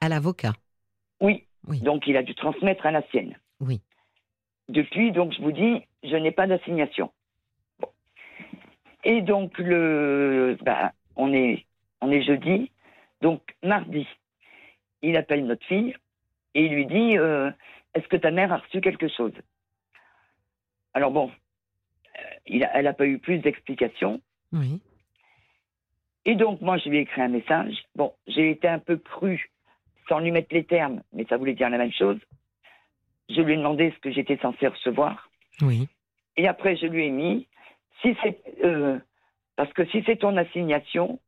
À 0.00 0.08
l'avocat. 0.08 0.52
Oui. 1.20 1.44
Oui. 1.66 1.80
Donc, 1.80 2.06
il 2.06 2.16
a 2.16 2.22
dû 2.22 2.34
transmettre 2.34 2.84
à 2.86 2.90
la 2.90 3.02
sienne. 3.08 3.36
Oui. 3.60 3.80
Depuis, 4.68 5.12
donc, 5.12 5.32
je 5.32 5.40
vous 5.42 5.52
dis, 5.52 5.82
je 6.02 6.14
n'ai 6.16 6.30
pas 6.30 6.46
d'assignation. 6.46 7.10
Et 9.04 9.20
donc, 9.22 9.58
le, 9.58 10.56
bah, 10.62 10.92
on 11.16 11.32
est, 11.32 11.66
on 12.00 12.10
est 12.10 12.22
jeudi. 12.22 12.70
Donc, 13.20 13.54
mardi, 13.62 14.06
il 15.02 15.16
appelle 15.16 15.44
notre 15.46 15.64
fille 15.66 15.94
et 16.54 16.64
il 16.66 16.74
lui 16.74 16.86
dit, 16.86 17.18
euh, 17.18 17.50
est-ce 17.94 18.06
que 18.08 18.16
ta 18.16 18.30
mère 18.30 18.52
a 18.52 18.58
reçu 18.58 18.80
quelque 18.80 19.08
chose? 19.08 19.32
Alors 20.94 21.10
bon, 21.10 21.30
euh, 22.16 22.20
il 22.46 22.64
a- 22.64 22.70
elle 22.76 22.84
n'a 22.84 22.92
pas 22.92 23.06
eu 23.06 23.18
plus 23.18 23.38
d'explications. 23.38 24.20
Oui. 24.52 24.80
Et 26.24 26.36
donc, 26.36 26.60
moi, 26.60 26.78
je 26.78 26.88
lui 26.88 26.98
ai 26.98 27.00
écrit 27.00 27.20
un 27.20 27.28
message. 27.28 27.74
Bon, 27.96 28.14
j'ai 28.26 28.50
été 28.50 28.68
un 28.68 28.78
peu 28.78 28.96
cru, 28.96 29.50
sans 30.08 30.20
lui 30.20 30.30
mettre 30.30 30.54
les 30.54 30.64
termes, 30.64 31.02
mais 31.12 31.26
ça 31.28 31.36
voulait 31.36 31.54
dire 31.54 31.68
la 31.68 31.78
même 31.78 31.92
chose. 31.92 32.18
Je 33.28 33.40
lui 33.42 33.54
ai 33.54 33.56
demandé 33.56 33.92
ce 33.94 33.98
que 34.00 34.10
j'étais 34.10 34.38
censé 34.38 34.66
recevoir. 34.68 35.28
Oui. 35.60 35.88
Et 36.36 36.48
après, 36.48 36.76
je 36.76 36.86
lui 36.86 37.06
ai 37.06 37.10
mis, 37.10 37.46
si 38.02 38.16
c'est, 38.22 38.40
euh, 38.64 38.98
parce 39.56 39.72
que 39.72 39.84
si 39.86 40.02
c'est 40.06 40.16
ton 40.16 40.36
assignation, 40.36 41.20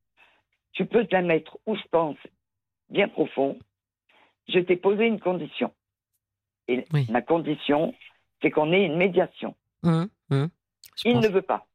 tu 0.72 0.84
peux 0.86 1.04
te 1.06 1.14
la 1.14 1.22
mettre 1.22 1.58
où 1.66 1.74
je 1.76 1.82
pense, 1.90 2.16
bien 2.90 3.08
profond. 3.08 3.58
Je 4.48 4.58
t'ai 4.60 4.76
posé 4.76 5.06
une 5.06 5.20
condition. 5.20 5.72
Et 6.68 6.84
Oui. 6.92 7.06
ma 7.10 7.22
condition, 7.22 7.94
c'est 8.42 8.50
qu'on 8.50 8.72
ait 8.72 8.84
une 8.84 8.96
médiation. 8.96 9.54
Hum. 9.82 10.08
Je 10.30 10.46
Il 11.04 11.14
pense- 11.14 11.24
ne 11.24 11.28
veut 11.28 11.42
pas. 11.42 11.66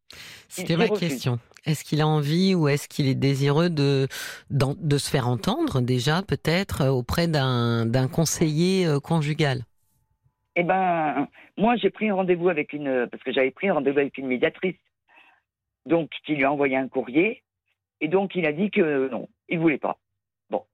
C'était 0.50 0.76
ma 0.78 0.86
refuse. 0.86 1.00
question. 1.10 1.40
Est-ce 1.66 1.84
qu'il 1.84 2.02
a 2.02 2.08
envie 2.08 2.56
ou 2.56 2.68
est-ce 2.68 2.90
qu'il 2.90 3.08
est 3.08 3.16
désireux 3.16 3.70
de, 3.70 4.08
de 4.50 4.98
se 4.98 5.10
faire 5.10 5.28
entendre 5.28 5.80
déjà 5.80 6.22
peut-être 6.24 6.88
auprès 6.88 7.28
d'un 7.28 8.08
conseiller 8.12 8.86
euh, 8.88 9.00
conjugal? 9.00 9.64
Eh 10.56 10.64
ben, 10.64 11.28
moi 11.58 11.76
j'ai 11.78 11.90
pris 11.90 12.10
un 12.10 12.16
rendez-vous 12.16 12.50
avec 12.50 12.74
une 12.74 13.08
parce 13.08 13.24
que 13.24 13.32
j'avais 13.32 13.52
pris 13.52 13.70
un 13.70 13.76
rendez-vous 13.76 14.00
avec 14.00 14.18
une 14.18 14.28
médiatrice, 14.28 14.80
donc 15.86 16.10
qui 16.26 16.36
lui 16.36 16.44
a 16.44 16.52
envoyé 16.52 16.76
un 16.76 16.88
courrier 16.88 17.44
et 18.02 18.08
donc 18.08 18.36
il 18.36 18.46
a 18.46 18.52
dit 18.52 18.70
que 18.70 19.10
non, 19.10 19.30
il 19.48 19.60
voulait 19.60 19.78
pas. 19.78 19.98
Bon. 20.50 20.66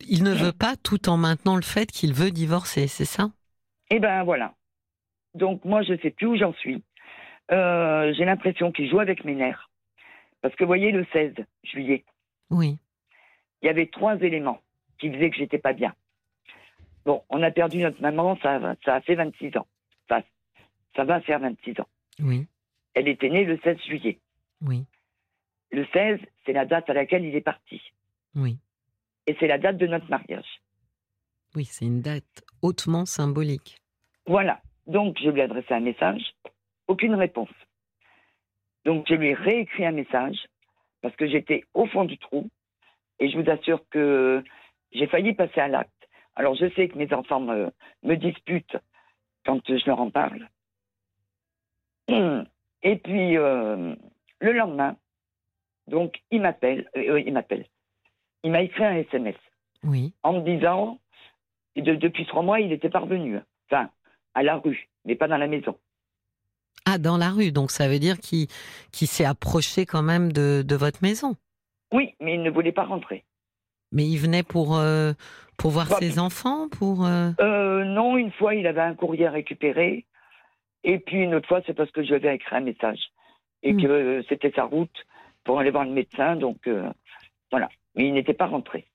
Il 0.00 0.22
ne 0.22 0.32
veut 0.32 0.52
pas 0.52 0.76
tout 0.76 1.08
en 1.08 1.16
maintenant 1.16 1.56
le 1.56 1.62
fait 1.62 1.90
qu'il 1.90 2.12
veut 2.12 2.30
divorcer, 2.30 2.86
c'est 2.86 3.04
ça? 3.04 3.30
Eh 3.90 3.98
ben 3.98 4.22
voilà. 4.22 4.54
Donc 5.34 5.64
moi 5.64 5.82
je 5.82 5.96
sais 5.98 6.10
plus 6.10 6.26
où 6.26 6.36
j'en 6.36 6.52
suis. 6.54 6.82
Euh, 7.50 8.12
j'ai 8.14 8.24
l'impression 8.24 8.72
qu'il 8.72 8.88
joue 8.88 9.00
avec 9.00 9.24
mes 9.24 9.34
nerfs. 9.34 9.70
Parce 10.40 10.54
que 10.56 10.64
vous 10.64 10.68
voyez, 10.68 10.92
le 10.92 11.06
16 11.12 11.34
juillet, 11.62 12.04
oui. 12.50 12.76
il 13.62 13.66
y 13.66 13.68
avait 13.70 13.86
trois 13.86 14.16
éléments 14.16 14.60
qui 14.98 15.10
faisaient 15.10 15.30
que 15.30 15.36
j'étais 15.36 15.58
pas 15.58 15.72
bien. 15.72 15.94
Bon, 17.04 17.22
on 17.28 17.42
a 17.42 17.50
perdu 17.50 17.78
notre 17.78 18.00
maman, 18.00 18.38
ça, 18.42 18.76
ça 18.84 18.94
a 18.96 19.00
fait 19.00 19.14
26 19.14 19.56
ans. 19.56 19.66
Ça, 20.08 20.22
ça 20.96 21.04
va 21.04 21.20
faire 21.20 21.40
26 21.40 21.80
ans. 21.80 21.88
Oui. 22.20 22.46
Elle 22.94 23.08
était 23.08 23.28
née 23.28 23.44
le 23.44 23.58
16 23.62 23.78
juillet. 23.82 24.18
Oui. 24.62 24.84
Le 25.70 25.86
16, 25.92 26.20
c'est 26.46 26.52
la 26.52 26.64
date 26.64 26.88
à 26.88 26.94
laquelle 26.94 27.24
il 27.24 27.34
est 27.34 27.40
parti. 27.40 27.80
Oui. 28.34 28.58
Et 29.26 29.36
c'est 29.40 29.48
la 29.48 29.58
date 29.58 29.76
de 29.76 29.86
notre 29.86 30.08
mariage. 30.08 30.60
Oui, 31.54 31.64
c'est 31.64 31.84
une 31.84 32.00
date 32.00 32.44
hautement 32.62 33.04
symbolique. 33.04 33.78
Voilà. 34.26 34.60
Donc, 34.86 35.18
je 35.22 35.30
lui 35.30 35.40
ai 35.40 35.44
adressé 35.44 35.74
un 35.74 35.80
message 35.80 36.22
aucune 36.88 37.14
réponse. 37.14 37.48
Donc 38.84 39.06
je 39.08 39.14
lui 39.14 39.28
ai 39.28 39.34
réécrit 39.34 39.86
un 39.86 39.92
message 39.92 40.36
parce 41.00 41.16
que 41.16 41.26
j'étais 41.26 41.64
au 41.74 41.86
fond 41.86 42.04
du 42.04 42.18
trou 42.18 42.48
et 43.18 43.30
je 43.30 43.38
vous 43.38 43.50
assure 43.50 43.80
que 43.90 44.42
j'ai 44.92 45.06
failli 45.06 45.34
passer 45.34 45.60
à 45.60 45.68
l'acte. 45.68 45.90
Alors 46.36 46.54
je 46.54 46.70
sais 46.74 46.88
que 46.88 46.98
mes 46.98 47.12
enfants 47.12 47.40
me, 47.40 47.70
me 48.02 48.16
disputent 48.16 48.76
quand 49.44 49.60
je 49.66 49.86
leur 49.86 50.00
en 50.00 50.10
parle. 50.10 50.48
Et 52.08 52.96
puis 52.96 53.36
euh, 53.36 53.94
le 54.40 54.52
lendemain, 54.52 54.96
donc 55.86 56.20
il 56.30 56.42
m'appelle, 56.42 56.88
euh, 56.96 57.20
il 57.20 57.32
m'appelle, 57.32 57.66
il 58.42 58.50
m'a 58.50 58.62
écrit 58.62 58.84
un 58.84 58.96
SMS 58.96 59.36
oui. 59.84 60.12
en 60.22 60.34
me 60.34 60.44
disant, 60.44 60.98
depuis 61.76 62.26
trois 62.26 62.42
mois 62.42 62.60
il 62.60 62.72
était 62.72 62.90
parvenu, 62.90 63.38
enfin 63.70 63.90
à 64.34 64.42
la 64.42 64.56
rue, 64.56 64.88
mais 65.04 65.14
pas 65.14 65.28
dans 65.28 65.36
la 65.36 65.46
maison. 65.46 65.76
Ah, 66.86 66.98
dans 66.98 67.16
la 67.16 67.30
rue, 67.30 67.52
donc 67.52 67.70
ça 67.70 67.88
veut 67.88 67.98
dire 67.98 68.18
qu'il 68.18 68.48
s'est 68.92 69.24
approché 69.24 69.86
quand 69.86 70.02
même 70.02 70.32
de, 70.32 70.62
de, 70.66 70.76
votre 70.76 71.02
maison? 71.02 71.34
Oui, 71.92 72.14
mais 72.20 72.34
il 72.34 72.42
ne 72.42 72.50
voulait 72.50 72.72
pas 72.72 72.84
rentrer. 72.84 73.24
Mais 73.90 74.06
il 74.06 74.18
venait 74.18 74.42
pour, 74.42 74.76
euh, 74.76 75.12
pour 75.56 75.70
voir 75.70 75.88
bah, 75.88 75.96
ses 76.00 76.18
enfants 76.18 76.68
pour 76.68 77.04
euh... 77.04 77.30
Euh, 77.40 77.84
Non, 77.84 78.16
une 78.16 78.32
fois, 78.32 78.54
il 78.54 78.66
avait 78.66 78.80
un 78.80 78.94
courrier 78.94 79.26
à 79.26 79.30
récupérer. 79.30 80.06
Et 80.82 80.98
puis 80.98 81.18
une 81.22 81.34
autre 81.34 81.48
fois, 81.48 81.62
c'est 81.66 81.74
parce 81.74 81.90
que 81.90 82.02
je 82.02 82.08
lui 82.08 82.14
avais 82.16 82.34
écrit 82.34 82.56
un 82.56 82.60
message. 82.60 83.00
Et 83.62 83.72
hmm. 83.72 83.82
que 83.82 83.86
euh, 83.86 84.22
c'était 84.28 84.52
sa 84.54 84.64
route 84.64 84.94
pour 85.44 85.58
aller 85.58 85.70
voir 85.70 85.84
le 85.84 85.92
médecin. 85.92 86.36
Donc 86.36 86.66
euh, 86.66 86.90
voilà. 87.50 87.68
Mais 87.94 88.08
il 88.08 88.14
n'était 88.14 88.34
pas 88.34 88.46
rentré. 88.46 88.86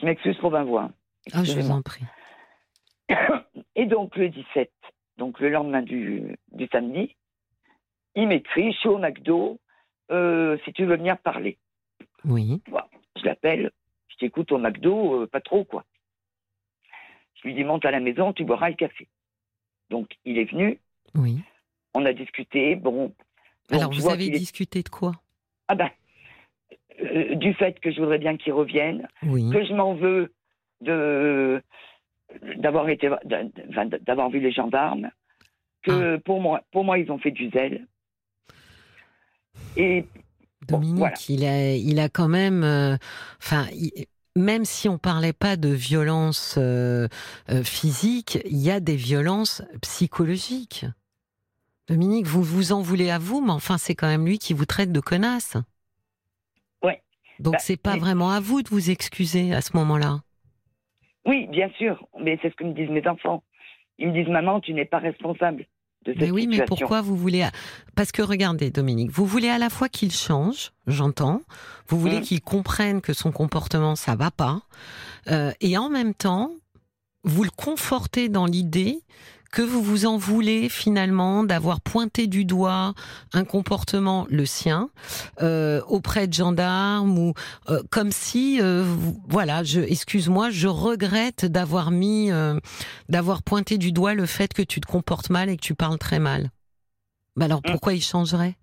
Je 0.00 0.06
m'excuse 0.06 0.36
pour 0.38 0.50
ma 0.50 0.64
voix. 0.64 0.90
Ah, 1.32 1.44
je 1.44 1.58
vous 1.58 1.70
en 1.70 1.82
prie. 1.82 2.04
Et 3.76 3.86
donc 3.86 4.16
le 4.16 4.28
17, 4.28 4.70
donc 5.18 5.40
le 5.40 5.50
lendemain 5.50 5.82
du, 5.82 6.36
du 6.52 6.68
samedi, 6.70 7.16
il 8.14 8.28
m'écrit, 8.28 8.72
je 8.72 8.78
suis 8.78 8.88
au 8.88 8.98
McDo, 8.98 9.58
euh, 10.10 10.56
si 10.64 10.72
tu 10.72 10.84
veux 10.84 10.96
venir 10.96 11.18
parler. 11.18 11.58
Oui. 12.24 12.62
je 13.16 13.24
l'appelle, 13.24 13.70
je 14.14 14.26
t'écoute 14.26 14.52
au 14.52 14.58
McDo, 14.58 15.22
euh, 15.22 15.26
pas 15.26 15.40
trop 15.40 15.64
quoi. 15.64 15.84
Je 17.34 17.48
lui 17.48 17.54
dis 17.54 17.64
monte 17.64 17.84
à 17.84 17.90
la 17.90 18.00
maison, 18.00 18.32
tu 18.32 18.44
boiras 18.44 18.70
le 18.70 18.76
café. 18.76 19.08
Donc 19.90 20.08
il 20.24 20.38
est 20.38 20.50
venu. 20.50 20.78
Oui. 21.14 21.40
On 21.94 22.04
a 22.04 22.12
discuté, 22.12 22.76
bon. 22.76 23.12
Alors 23.70 23.92
vous 23.92 24.08
avez 24.08 24.30
discuté 24.30 24.82
de 24.82 24.88
quoi? 24.88 25.12
Ah 25.68 25.74
ben, 25.74 25.90
euh, 27.00 27.34
du 27.34 27.54
fait 27.54 27.78
que 27.80 27.90
je 27.90 28.00
voudrais 28.00 28.18
bien 28.18 28.36
qu'il 28.36 28.52
revienne, 28.52 29.08
oui. 29.22 29.50
que 29.50 29.64
je 29.64 29.72
m'en 29.72 29.94
veux 29.94 30.32
de 30.80 31.62
d'avoir 32.56 32.88
été 32.88 33.08
d'avoir 34.00 34.28
vu 34.28 34.40
les 34.40 34.50
gendarmes 34.50 35.10
que 35.82 36.16
ah. 36.16 36.18
pour 36.24 36.40
moi 36.40 36.62
pour 36.72 36.84
moi 36.84 36.98
ils 36.98 37.10
ont 37.12 37.18
fait 37.18 37.30
du 37.30 37.48
zèle 37.50 37.86
et 39.76 40.04
Dominique 40.68 41.28
il 41.28 41.44
a 41.44 41.74
il 41.74 41.98
a 42.00 42.08
quand 42.08 42.28
même 42.28 42.64
euh, 42.64 42.96
enfin 43.38 43.66
même 44.36 44.64
si 44.64 44.88
on 44.88 44.98
parlait 44.98 45.32
pas 45.32 45.56
de 45.56 45.68
violence 45.68 46.56
euh, 46.58 47.06
euh, 47.50 47.62
physique, 47.62 48.38
il 48.46 48.58
y 48.58 48.70
a 48.70 48.80
des 48.80 48.96
violences 48.96 49.62
psychologiques. 49.80 50.86
Dominique, 51.88 52.26
vous 52.26 52.42
vous 52.42 52.72
en 52.72 52.80
voulez 52.80 53.10
à 53.10 53.18
vous, 53.18 53.40
mais 53.40 53.52
enfin, 53.52 53.78
c'est 53.78 53.94
quand 53.94 54.08
même 54.08 54.26
lui 54.26 54.38
qui 54.38 54.54
vous 54.54 54.64
traite 54.64 54.90
de 54.90 55.00
connasse. 55.00 55.56
Ouais. 56.82 57.02
Donc, 57.38 57.54
bah, 57.54 57.58
c'est 57.60 57.80
pas 57.80 57.96
vraiment 57.96 58.30
à 58.30 58.40
vous 58.40 58.62
de 58.62 58.68
vous 58.68 58.90
excuser 58.90 59.54
à 59.54 59.60
ce 59.60 59.76
moment-là. 59.76 60.20
Oui, 61.26 61.46
bien 61.48 61.70
sûr, 61.78 62.06
mais 62.20 62.38
c'est 62.42 62.50
ce 62.50 62.56
que 62.56 62.64
me 62.64 62.72
disent 62.72 62.90
mes 62.90 63.06
enfants. 63.06 63.42
Ils 63.98 64.08
me 64.08 64.12
disent, 64.12 64.32
maman, 64.32 64.60
tu 64.60 64.74
n'es 64.74 64.84
pas 64.84 64.98
responsable 64.98 65.66
de 66.04 66.12
cette 66.12 66.20
mais 66.20 66.30
oui, 66.30 66.46
mais 66.46 66.64
pourquoi 66.64 67.00
vous 67.00 67.16
voulez 67.16 67.46
Parce 67.94 68.12
que 68.12 68.22
regardez, 68.22 68.70
Dominique, 68.70 69.10
vous 69.10 69.26
voulez 69.26 69.48
à 69.48 69.58
la 69.58 69.70
fois 69.70 69.88
qu'il 69.88 70.12
change, 70.12 70.72
j'entends. 70.86 71.42
Vous 71.88 71.98
voulez 71.98 72.20
mmh. 72.20 72.22
qu'il 72.22 72.40
comprenne 72.40 73.00
que 73.00 73.12
son 73.12 73.32
comportement 73.32 73.96
ça 73.96 74.16
va 74.16 74.30
pas, 74.30 74.62
euh, 75.30 75.52
et 75.60 75.76
en 75.78 75.90
même 75.90 76.14
temps, 76.14 76.52
vous 77.24 77.44
le 77.44 77.50
confortez 77.50 78.28
dans 78.28 78.46
l'idée 78.46 79.00
que 79.54 79.62
vous 79.62 79.82
vous 79.82 80.04
en 80.04 80.16
voulez 80.16 80.68
finalement 80.68 81.44
d'avoir 81.44 81.80
pointé 81.80 82.26
du 82.26 82.44
doigt 82.44 82.92
un 83.32 83.44
comportement, 83.44 84.26
le 84.28 84.46
sien, 84.46 84.90
euh, 85.42 85.80
auprès 85.86 86.26
de 86.26 86.32
gendarmes 86.32 87.16
ou 87.16 87.34
euh, 87.70 87.80
comme 87.88 88.10
si, 88.10 88.58
euh, 88.60 88.82
voilà, 89.28 89.62
je, 89.62 89.80
excuse-moi, 89.80 90.50
je 90.50 90.66
regrette 90.66 91.46
d'avoir 91.46 91.92
mis, 91.92 92.30
d'avoir 93.08 93.44
pointé 93.44 93.78
du 93.78 93.92
doigt 93.92 94.14
le 94.14 94.26
fait 94.26 94.52
que 94.52 94.62
tu 94.62 94.80
te 94.80 94.86
comportes 94.86 95.30
mal 95.30 95.48
et 95.48 95.56
que 95.56 95.62
tu 95.62 95.76
parles 95.76 95.98
très 95.98 96.18
mal. 96.18 96.50
Bah 97.36 97.44
alors 97.44 97.60
mmh. 97.60 97.70
pourquoi 97.70 97.94
il 97.94 98.02
changerait? 98.02 98.56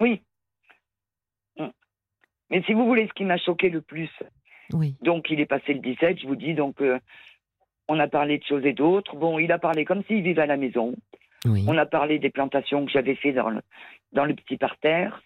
Oui. 0.00 0.20
Mmh. 1.58 1.66
Mais 2.50 2.62
si 2.64 2.72
vous 2.72 2.84
voulez, 2.86 3.06
ce 3.06 3.12
qui 3.12 3.24
m'a 3.24 3.38
choqué 3.38 3.70
le 3.70 3.82
plus, 3.82 4.10
oui. 4.72 4.96
donc 5.00 5.30
il 5.30 5.38
est 5.38 5.46
passé 5.46 5.74
le 5.74 5.80
17, 5.80 6.18
je 6.20 6.26
vous 6.26 6.34
dis, 6.36 6.54
donc 6.54 6.82
on 7.88 7.98
a 7.98 8.08
parlé 8.08 8.38
de 8.38 8.44
choses 8.44 8.64
et 8.64 8.72
d'autres. 8.72 9.16
Bon, 9.16 9.38
il 9.38 9.52
a 9.52 9.58
parlé 9.58 9.84
comme 9.84 10.02
s'il 10.04 10.22
vivait 10.22 10.42
à 10.42 10.46
la 10.46 10.56
maison. 10.56 10.94
On 11.44 11.78
a 11.78 11.86
parlé 11.86 12.18
des 12.18 12.30
plantations 12.30 12.84
que 12.84 12.90
j'avais 12.90 13.14
fait 13.14 13.32
dans 13.32 13.50
le, 13.50 13.60
dans 14.12 14.24
le 14.24 14.34
petit 14.34 14.56
parterre, 14.56 15.22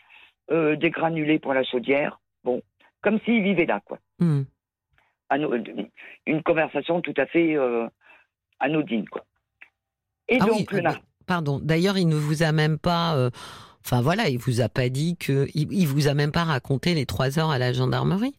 euh, 0.51 0.77
des 0.77 0.91
granulés 0.91 1.39
pour 1.39 1.55
la 1.55 1.65
chaudière. 1.65 2.21
Bon, 2.45 2.63
comme 3.01 3.19
s'il 3.21 3.43
vivait 3.43 3.67
là, 3.67 3.81
quoi. 3.85 3.99
Hmm. 4.19 4.43
Une 6.27 6.43
conversation 6.43 7.01
tout 7.01 7.15
à 7.17 7.25
fait 7.27 7.57
euh, 7.57 7.87
anodine, 8.59 9.09
quoi. 9.09 9.25
Et 10.29 10.39
ah 10.41 10.47
donc, 10.47 10.69
oui, 10.73 10.83
pardon. 11.27 11.59
D'ailleurs, 11.63 11.97
il 11.97 12.09
ne 12.09 12.17
vous 12.17 12.43
a 12.43 12.53
même 12.53 12.79
pas. 12.79 13.17
Euh, 13.17 13.31
enfin 13.85 14.03
voilà, 14.03 14.29
il 14.29 14.39
vous 14.39 14.61
a 14.61 14.69
pas 14.69 14.89
dit 14.89 15.17
que. 15.17 15.49
Il, 15.55 15.73
il, 15.73 15.87
vous 15.87 16.09
a 16.09 16.15
même 16.15 16.33
pas 16.33 16.45
raconté 16.45 16.95
les 16.95 17.07
trois 17.07 17.39
heures 17.39 17.51
à 17.51 17.59
la 17.59 17.73
gendarmerie? 17.73 18.35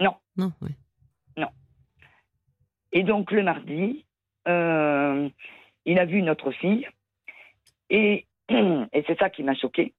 Non. 0.00 0.14
Non. 0.36 0.52
Oui. 0.62 0.70
Et 2.94 3.02
donc 3.02 3.32
le 3.32 3.42
mardi, 3.42 4.06
euh, 4.48 5.28
il 5.84 5.98
a 5.98 6.04
vu 6.06 6.22
notre 6.22 6.52
fille 6.52 6.88
et, 7.90 8.26
et 8.48 9.04
c'est 9.06 9.18
ça 9.18 9.28
qui 9.28 9.42
m'a 9.42 9.54
choqué. 9.54 9.92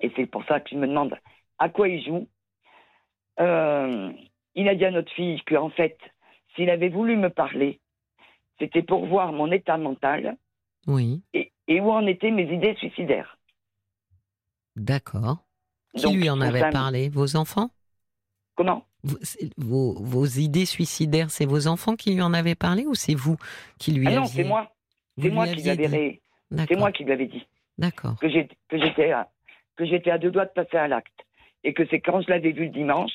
Et 0.00 0.10
c'est 0.16 0.26
pour 0.26 0.44
ça 0.46 0.58
qu'il 0.60 0.78
me 0.78 0.88
demande 0.88 1.16
à 1.58 1.68
quoi 1.68 1.88
il 1.88 2.02
joue. 2.04 2.26
Euh, 3.40 4.10
il 4.54 4.68
a 4.68 4.74
dit 4.74 4.84
à 4.86 4.90
notre 4.90 5.12
fille 5.12 5.40
qu'en 5.42 5.70
fait, 5.70 5.98
s'il 6.54 6.70
avait 6.70 6.88
voulu 6.88 7.16
me 7.16 7.30
parler, 7.30 7.78
c'était 8.58 8.82
pour 8.82 9.06
voir 9.06 9.32
mon 9.32 9.52
état 9.52 9.76
mental 9.76 10.36
oui. 10.86 11.22
et, 11.34 11.52
et 11.68 11.80
où 11.80 11.90
en 11.90 12.06
étaient 12.06 12.30
mes 12.30 12.50
idées 12.52 12.74
suicidaires. 12.76 13.38
D'accord. 14.76 15.44
Qui 15.94 16.12
lui 16.14 16.30
en 16.30 16.40
avait 16.40 16.70
parlé? 16.70 17.08
Vos 17.08 17.36
enfants? 17.36 17.70
Comment? 18.56 18.87
Vos, 19.56 19.94
vos, 19.94 20.26
idées 20.26 20.66
suicidaires, 20.66 21.30
c'est 21.30 21.46
vos 21.46 21.66
enfants 21.66 21.96
qui 21.96 22.14
lui 22.14 22.22
en 22.22 22.34
avaient 22.34 22.54
parlé 22.54 22.86
ou 22.86 22.94
c'est 22.94 23.14
vous 23.14 23.36
qui 23.78 23.92
lui 23.92 24.06
ah 24.06 24.10
aviez... 24.10 24.20
non, 24.20 24.26
c'est 24.26 24.44
moi. 24.44 24.72
C'est 25.20 25.30
moi, 25.30 25.46
qui 25.48 25.62
l'avais 25.62 26.20
C'est 26.50 26.76
moi 26.76 26.92
qui 26.92 27.04
lui 27.04 27.12
avais 27.12 27.26
dit. 27.26 27.46
D'accord. 27.76 28.16
Que 28.20 28.28
j'étais 28.28 29.10
à, 29.10 29.28
que 29.76 29.84
j'étais 29.84 30.10
à 30.10 30.18
deux 30.18 30.30
doigts 30.30 30.46
de 30.46 30.52
passer 30.52 30.76
à 30.76 30.88
l'acte. 30.88 31.26
Et 31.64 31.74
que 31.74 31.84
c'est 31.86 32.00
quand 32.00 32.20
je 32.20 32.28
l'avais 32.28 32.52
vu 32.52 32.64
le 32.64 32.70
dimanche, 32.70 33.12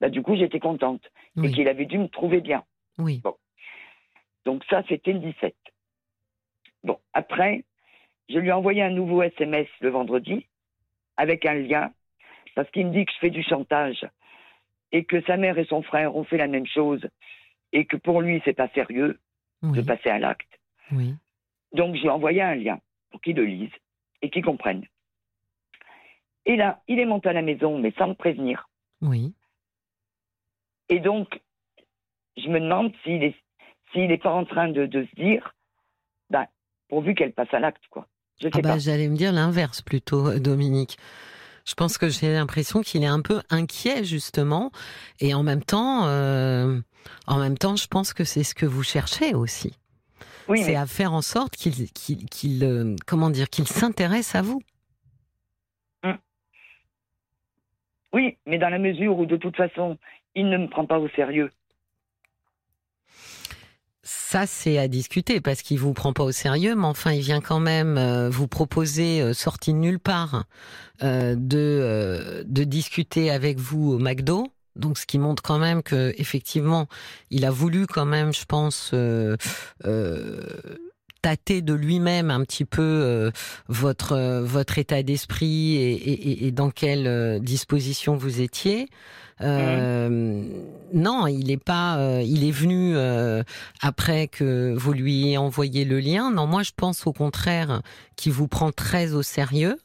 bah, 0.00 0.08
du 0.08 0.22
coup, 0.22 0.36
j'étais 0.36 0.60
contente. 0.60 1.02
Et 1.42 1.50
qu'il 1.50 1.68
avait 1.68 1.86
dû 1.86 1.98
me 1.98 2.08
trouver 2.08 2.40
bien. 2.40 2.64
Oui. 2.98 3.20
Bon. 3.22 3.34
Donc 4.44 4.62
ça, 4.70 4.82
c'était 4.88 5.12
le 5.12 5.18
17. 5.18 5.54
Bon, 6.84 6.98
après, 7.12 7.64
Je 8.28 8.38
lui 8.38 8.48
ai 8.48 8.52
envoyé 8.52 8.82
un 8.82 8.90
nouveau 8.90 9.22
SMS 9.22 9.68
le 9.80 9.90
vendredi 9.90 10.46
avec 11.16 11.44
un 11.44 11.54
lien 11.54 11.92
parce 12.54 12.70
qu'il 12.70 12.86
me 12.86 12.92
dit 12.92 13.04
que 13.04 13.12
je 13.12 13.18
fais 13.18 13.30
du 13.30 13.42
chantage 13.42 14.06
et 14.94 15.04
que 15.04 15.20
sa 15.22 15.36
mère 15.36 15.58
et 15.58 15.66
son 15.66 15.82
frère 15.82 16.16
ont 16.16 16.24
fait 16.24 16.38
la 16.38 16.46
même 16.46 16.66
chose 16.66 17.06
et 17.72 17.84
que 17.84 17.96
pour 17.96 18.22
lui 18.22 18.40
c'est 18.44 18.54
pas 18.54 18.68
sérieux 18.68 19.18
de 19.62 19.82
passer 19.82 20.08
à 20.08 20.18
l'acte. 20.18 20.60
Oui. 20.92 21.14
Donc 21.72 21.96
je 21.96 22.00
lui 22.00 22.06
ai 22.06 22.10
envoyé 22.10 22.40
un 22.40 22.54
lien 22.54 22.78
pour 23.10 23.20
qu'il 23.20 23.36
le 23.36 23.44
lise 23.44 23.72
et 24.22 24.30
qu'il 24.30 24.44
comprenne. 24.44 24.84
Et 26.46 26.56
là, 26.56 26.82
il 26.88 26.98
est 26.98 27.06
monté 27.06 27.28
à 27.30 27.32
la 27.32 27.42
maison, 27.42 27.78
mais 27.78 27.92
sans 27.98 28.08
me 28.08 28.14
prévenir. 28.14 28.68
Oui. 29.00 29.34
Et 30.90 31.00
donc, 31.00 31.40
je 32.36 32.48
me 32.48 32.60
demande 32.60 32.92
s'il 33.02 33.22
est, 33.22 33.34
s'il 33.92 34.08
n'est 34.08 34.18
pas 34.18 34.32
en 34.32 34.44
train 34.44 34.68
de, 34.68 34.86
de 34.86 35.06
se 35.06 35.14
dire, 35.16 35.54
ben, 36.28 36.46
pourvu 36.88 37.14
qu'elle 37.14 37.32
passe 37.32 37.52
à 37.52 37.60
l'acte, 37.60 37.82
quoi. 37.88 38.06
Je 38.40 38.48
sais 38.48 38.58
ah 38.58 38.60
bah. 38.60 38.78
J'allais 38.78 39.08
me 39.08 39.16
dire 39.16 39.32
l'inverse 39.32 39.80
plutôt, 39.80 40.38
Dominique. 40.38 40.98
Je 41.64 41.74
pense 41.74 41.96
que 41.96 42.08
j'ai 42.08 42.32
l'impression 42.32 42.82
qu'il 42.82 43.02
est 43.02 43.06
un 43.08 43.22
peu 43.22 43.40
inquiet 43.50 44.04
justement, 44.04 44.70
et 45.20 45.32
en 45.34 45.42
même 45.42 45.62
temps, 45.64 46.06
euh, 46.06 46.78
en 47.26 47.38
même 47.38 47.56
temps, 47.56 47.76
je 47.76 47.86
pense 47.86 48.12
que 48.12 48.24
c'est 48.24 48.44
ce 48.44 48.54
que 48.54 48.66
vous 48.66 48.82
cherchez 48.82 49.34
aussi. 49.34 49.72
Oui, 50.46 50.62
c'est 50.62 50.72
mais- 50.72 50.76
à 50.76 50.86
faire 50.86 51.14
en 51.14 51.22
sorte 51.22 51.56
qu'il, 51.56 51.90
qu'il, 51.92 52.26
qu'il, 52.26 52.62
euh, 52.64 52.96
comment 53.06 53.30
dire, 53.30 53.48
qu'il 53.48 53.66
s'intéresse 53.66 54.34
à 54.34 54.42
vous. 54.42 54.60
oui, 58.12 58.38
mais 58.46 58.58
dans 58.58 58.68
la 58.68 58.78
mesure 58.78 59.18
où 59.18 59.26
de 59.26 59.36
toute 59.36 59.56
façon, 59.56 59.98
il 60.36 60.48
ne 60.48 60.56
me 60.58 60.68
prend 60.68 60.86
pas 60.86 61.00
au 61.00 61.08
sérieux. 61.08 61.50
Ça, 64.06 64.46
c'est 64.46 64.76
à 64.76 64.86
discuter 64.86 65.40
parce 65.40 65.62
qu'il 65.62 65.78
vous 65.78 65.94
prend 65.94 66.12
pas 66.12 66.24
au 66.24 66.30
sérieux, 66.32 66.74
mais 66.76 66.84
enfin, 66.86 67.12
il 67.12 67.22
vient 67.22 67.40
quand 67.40 67.58
même 67.58 67.96
euh, 67.96 68.28
vous 68.28 68.46
proposer, 68.46 69.22
euh, 69.22 69.32
sorti 69.32 69.72
de 69.72 69.78
nulle 69.78 69.98
part, 69.98 70.44
euh, 71.02 71.34
de 71.36 71.56
euh, 71.58 72.44
de 72.46 72.64
discuter 72.64 73.30
avec 73.30 73.58
vous 73.58 73.92
au 73.92 73.98
McDo. 73.98 74.48
Donc, 74.76 74.98
ce 74.98 75.06
qui 75.06 75.18
montre 75.18 75.42
quand 75.42 75.58
même 75.58 75.82
que 75.82 76.12
effectivement, 76.18 76.86
il 77.30 77.46
a 77.46 77.50
voulu 77.50 77.86
quand 77.86 78.04
même, 78.04 78.34
je 78.34 78.44
pense, 78.44 78.92
tâter 81.22 81.62
de 81.62 81.72
lui-même 81.72 82.30
un 82.30 82.42
petit 82.42 82.64
peu 82.66 83.30
votre 83.68 84.40
votre 84.42 84.76
état 84.78 85.02
d'esprit 85.02 85.76
et, 85.76 86.46
et- 86.46 86.52
dans 86.52 86.70
quelle 86.70 87.40
disposition 87.40 88.16
vous 88.16 88.40
étiez. 88.40 88.88
Euh, 89.40 90.42
Non, 90.92 91.26
il 91.26 91.50
est 91.50 91.62
pas. 91.62 91.98
euh, 91.98 92.22
il 92.22 92.46
est 92.46 92.52
venu 92.52 92.96
euh, 92.96 93.42
après 93.82 94.28
que 94.28 94.72
vous 94.76 94.92
lui 94.92 95.24
ayez 95.24 95.38
envoyé 95.38 95.84
le 95.84 95.98
lien. 96.00 96.30
Non, 96.30 96.46
moi 96.46 96.62
je 96.62 96.70
pense 96.76 97.06
au 97.06 97.12
contraire 97.12 97.82
qu'il 98.16 98.32
vous 98.32 98.46
prend 98.48 98.70
très 98.70 99.12
au 99.12 99.22
sérieux. 99.22 99.76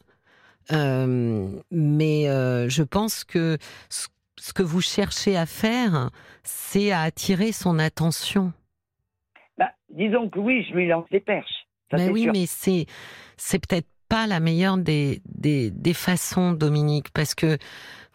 Euh, 0.71 1.47
mais 1.71 2.29
euh, 2.29 2.69
je 2.69 2.83
pense 2.83 3.23
que 3.23 3.57
ce, 3.89 4.07
ce 4.39 4.53
que 4.53 4.61
vous 4.61 4.81
cherchez 4.81 5.35
à 5.35 5.47
faire, 5.47 6.11
c'est 6.43 6.91
à 6.91 7.01
attirer 7.01 7.51
son 7.51 7.79
attention. 7.79 8.53
Bah, 9.57 9.71
disons 9.89 10.29
que 10.29 10.37
oui, 10.37 10.63
je 10.69 10.75
lui 10.75 10.87
lance 10.87 11.07
des 11.11 11.21
perches. 11.21 11.65
Ça, 11.89 11.97
mais 11.97 12.05
c'est 12.05 12.11
oui, 12.11 12.23
sûr. 12.23 12.33
mais 12.33 12.45
c'est 12.45 12.85
c'est 13.35 13.65
peut-être 13.65 13.87
pas 14.09 14.27
la 14.27 14.39
meilleure 14.39 14.77
des, 14.77 15.21
des 15.25 15.71
des 15.71 15.93
façons, 15.95 16.51
Dominique, 16.51 17.09
parce 17.13 17.33
que 17.33 17.57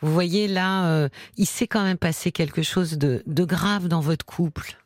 vous 0.00 0.12
voyez 0.12 0.48
là, 0.48 0.86
euh, 0.88 1.08
il 1.36 1.46
s'est 1.46 1.66
quand 1.66 1.82
même 1.82 1.98
passé 1.98 2.32
quelque 2.32 2.62
chose 2.62 2.98
de 2.98 3.22
de 3.26 3.44
grave 3.44 3.88
dans 3.88 4.00
votre 4.00 4.24
couple. 4.26 4.76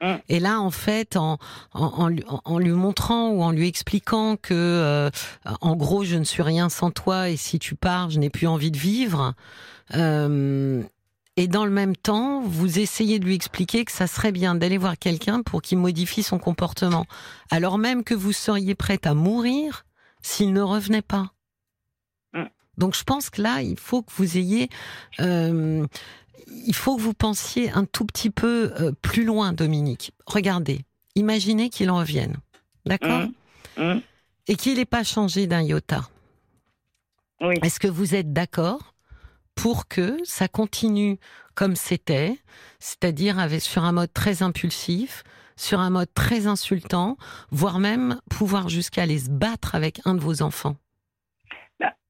Mm. 0.00 0.14
Et 0.28 0.40
là, 0.40 0.60
en 0.60 0.70
fait, 0.70 1.16
en, 1.16 1.38
en, 1.72 2.10
en 2.28 2.40
en 2.44 2.58
lui 2.58 2.70
montrant 2.72 3.30
ou 3.30 3.42
en 3.42 3.50
lui 3.50 3.66
expliquant 3.68 4.36
que, 4.36 4.54
euh, 4.54 5.10
en 5.60 5.74
gros, 5.76 6.04
je 6.04 6.16
ne 6.16 6.24
suis 6.24 6.42
rien 6.42 6.68
sans 6.68 6.90
toi 6.90 7.28
et 7.30 7.36
si 7.36 7.58
tu 7.58 7.74
pars, 7.74 8.10
je 8.10 8.18
n'ai 8.18 8.30
plus 8.30 8.46
envie 8.46 8.70
de 8.70 8.78
vivre. 8.78 9.34
euh, 9.94 10.82
et 11.36 11.46
dans 11.46 11.64
le 11.64 11.70
même 11.70 11.94
temps, 11.94 12.42
vous 12.42 12.80
essayez 12.80 13.20
de 13.20 13.24
lui 13.24 13.36
expliquer 13.36 13.84
que 13.84 13.92
ça 13.92 14.08
serait 14.08 14.32
bien 14.32 14.56
d'aller 14.56 14.76
voir 14.76 14.98
quelqu'un 14.98 15.42
pour 15.42 15.62
qu'il 15.62 15.78
modifie 15.78 16.24
son 16.24 16.38
comportement, 16.40 17.06
alors 17.52 17.78
même 17.78 18.02
que 18.02 18.14
vous 18.14 18.32
seriez 18.32 18.74
prête 18.74 19.06
à 19.06 19.14
mourir 19.14 19.84
s'il 20.20 20.52
ne 20.52 20.60
revenait 20.60 21.00
pas. 21.00 21.30
Donc 22.78 22.96
je 22.96 23.04
pense 23.04 23.28
que 23.28 23.42
là, 23.42 23.60
il 23.60 23.78
faut 23.78 24.02
que 24.02 24.12
vous 24.16 24.38
ayez, 24.38 24.70
euh, 25.20 25.86
il 26.66 26.74
faut 26.74 26.96
que 26.96 27.02
vous 27.02 27.12
pensiez 27.12 27.70
un 27.72 27.84
tout 27.84 28.04
petit 28.06 28.30
peu 28.30 28.72
euh, 28.80 28.92
plus 29.02 29.24
loin, 29.24 29.52
Dominique. 29.52 30.12
Regardez, 30.26 30.80
imaginez 31.16 31.68
qu'il 31.68 31.90
revienne, 31.90 32.36
d'accord, 32.86 33.22
Hum, 33.22 33.32
hum, 33.76 34.00
et 34.46 34.56
qu'il 34.56 34.76
n'ait 34.76 34.84
pas 34.84 35.04
changé 35.04 35.46
d'un 35.46 35.62
iota. 35.62 36.08
Oui. 37.40 37.56
Est-ce 37.62 37.80
que 37.80 37.88
vous 37.88 38.14
êtes 38.14 38.32
d'accord 38.32 38.94
pour 39.54 39.88
que 39.88 40.16
ça 40.24 40.48
continue 40.48 41.18
comme 41.54 41.74
c'était, 41.74 42.38
c'est-à-dire 42.78 43.40
avec 43.40 43.60
sur 43.60 43.82
un 43.82 43.92
mode 43.92 44.12
très 44.12 44.42
impulsif, 44.42 45.24
sur 45.56 45.80
un 45.80 45.90
mode 45.90 46.12
très 46.14 46.46
insultant, 46.46 47.16
voire 47.50 47.80
même 47.80 48.20
pouvoir 48.30 48.68
jusqu'à 48.68 49.02
aller 49.02 49.18
se 49.18 49.30
battre 49.30 49.74
avec 49.74 50.00
un 50.04 50.14
de 50.14 50.20
vos 50.20 50.42
enfants? 50.42 50.76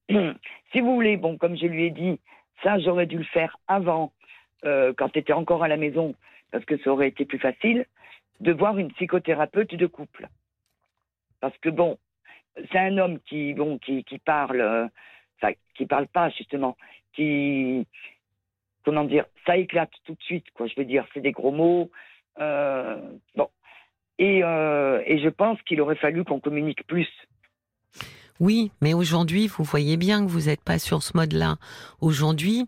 si 0.73 0.81
vous 0.81 0.94
voulez, 0.94 1.16
bon, 1.16 1.37
comme 1.37 1.57
je 1.57 1.66
lui 1.66 1.85
ai 1.85 1.90
dit, 1.90 2.18
ça, 2.62 2.79
j'aurais 2.79 3.07
dû 3.07 3.18
le 3.18 3.25
faire 3.25 3.57
avant, 3.68 4.12
euh, 4.64 4.92
quand 4.97 5.11
tu 5.11 5.18
étais 5.18 5.33
encore 5.33 5.62
à 5.62 5.68
la 5.68 5.77
maison, 5.77 6.14
parce 6.51 6.64
que 6.64 6.79
ça 6.79 6.90
aurait 6.90 7.09
été 7.09 7.25
plus 7.25 7.38
facile, 7.38 7.87
de 8.40 8.53
voir 8.53 8.79
une 8.79 8.92
psychothérapeute 8.92 9.75
de 9.75 9.87
couple. 9.87 10.29
Parce 11.40 11.57
que 11.59 11.68
bon, 11.68 11.99
c'est 12.73 12.79
un 12.79 12.99
homme 12.99 13.21
qui, 13.21 13.55
bon, 13.55 13.79
qui, 13.79 14.05
qui 14.05 14.18
parle, 14.18 14.61
euh, 14.61 14.88
qui 15.75 15.87
parle 15.87 16.09
pas 16.09 16.31
justement, 16.31 16.77
qui, 17.12 17.87
comment 18.85 19.05
dire, 19.05 19.27
ça 19.47 19.57
éclate 19.57 19.92
tout 20.05 20.14
de 20.14 20.23
suite, 20.23 20.51
quoi. 20.55 20.66
Je 20.66 20.75
veux 20.77 20.85
dire, 20.85 21.07
c'est 21.14 21.21
des 21.21 21.33
gros 21.33 21.53
mots, 21.53 21.90
euh, 22.40 22.97
bon. 23.37 23.49
Et, 24.21 24.38
et 24.38 25.18
je 25.21 25.29
pense 25.29 25.62
qu'il 25.62 25.81
aurait 25.81 25.94
fallu 25.94 26.25
qu'on 26.25 26.40
communique 26.40 26.85
plus. 26.88 27.09
Oui, 28.40 28.70
mais 28.81 28.94
aujourd'hui, 28.94 29.48
vous 29.48 29.64
voyez 29.64 29.96
bien 29.96 30.24
que 30.24 30.31
vous 30.31 30.42
n'êtes 30.42 30.62
pas 30.62 30.79
sur 30.79 31.03
ce 31.03 31.16
mode-là. 31.16 31.57
Aujourd'hui, 32.01 32.66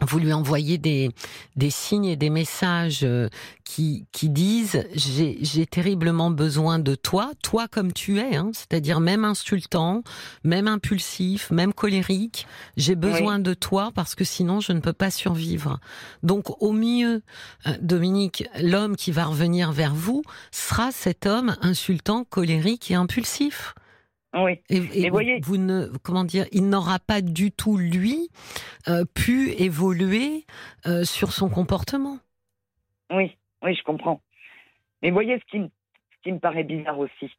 vous 0.00 0.18
lui 0.18 0.32
envoyez 0.32 0.76
des, 0.76 1.10
des 1.56 1.70
signes 1.70 2.06
et 2.06 2.16
des 2.16 2.30
messages 2.30 3.00
euh, 3.04 3.28
qui, 3.64 4.06
qui 4.10 4.28
disent 4.28 4.84
j'ai 4.94 5.38
j'ai 5.40 5.66
terriblement 5.66 6.30
besoin 6.30 6.80
de 6.80 6.96
toi, 6.96 7.30
toi 7.42 7.68
comme 7.68 7.92
tu 7.92 8.18
es, 8.18 8.34
hein, 8.34 8.50
c'est-à-dire 8.52 8.98
même 8.98 9.24
insultant, 9.24 10.02
même 10.42 10.66
impulsif, 10.66 11.50
même 11.52 11.72
colérique. 11.72 12.46
J'ai 12.76 12.96
besoin 12.96 13.38
de 13.38 13.54
toi 13.54 13.92
parce 13.94 14.16
que 14.16 14.24
sinon 14.24 14.58
je 14.60 14.72
ne 14.72 14.80
peux 14.80 14.92
pas 14.92 15.12
survivre. 15.12 15.78
Donc 16.24 16.60
au 16.60 16.72
mieux, 16.72 17.22
euh, 17.66 17.70
Dominique, 17.80 18.44
l'homme 18.60 18.96
qui 18.96 19.12
va 19.12 19.26
revenir 19.26 19.70
vers 19.70 19.94
vous 19.94 20.22
sera 20.50 20.90
cet 20.90 21.24
homme 21.24 21.56
insultant, 21.60 22.24
colérique 22.24 22.90
et 22.90 22.94
impulsif. 22.94 23.74
Oui. 24.34 24.60
Et, 24.68 25.08
voyez- 25.10 25.40
vous 25.44 25.56
ne, 25.58 25.86
comment 26.02 26.24
dire, 26.24 26.46
il 26.52 26.68
n'aura 26.68 26.98
pas 26.98 27.20
du 27.20 27.52
tout 27.52 27.76
lui 27.76 28.28
euh, 28.88 29.04
pu 29.14 29.50
évoluer 29.52 30.44
euh, 30.86 31.04
sur 31.04 31.32
son 31.32 31.48
comportement. 31.48 32.18
Oui, 33.12 33.36
oui, 33.62 33.74
je 33.74 33.82
comprends. 33.84 34.20
Mais 35.02 35.10
voyez 35.10 35.38
ce 35.38 35.44
qui, 35.50 35.58
me- 35.60 35.68
ce 35.68 36.22
qui 36.22 36.32
me 36.32 36.38
paraît 36.38 36.64
bizarre 36.64 36.98
aussi, 36.98 37.30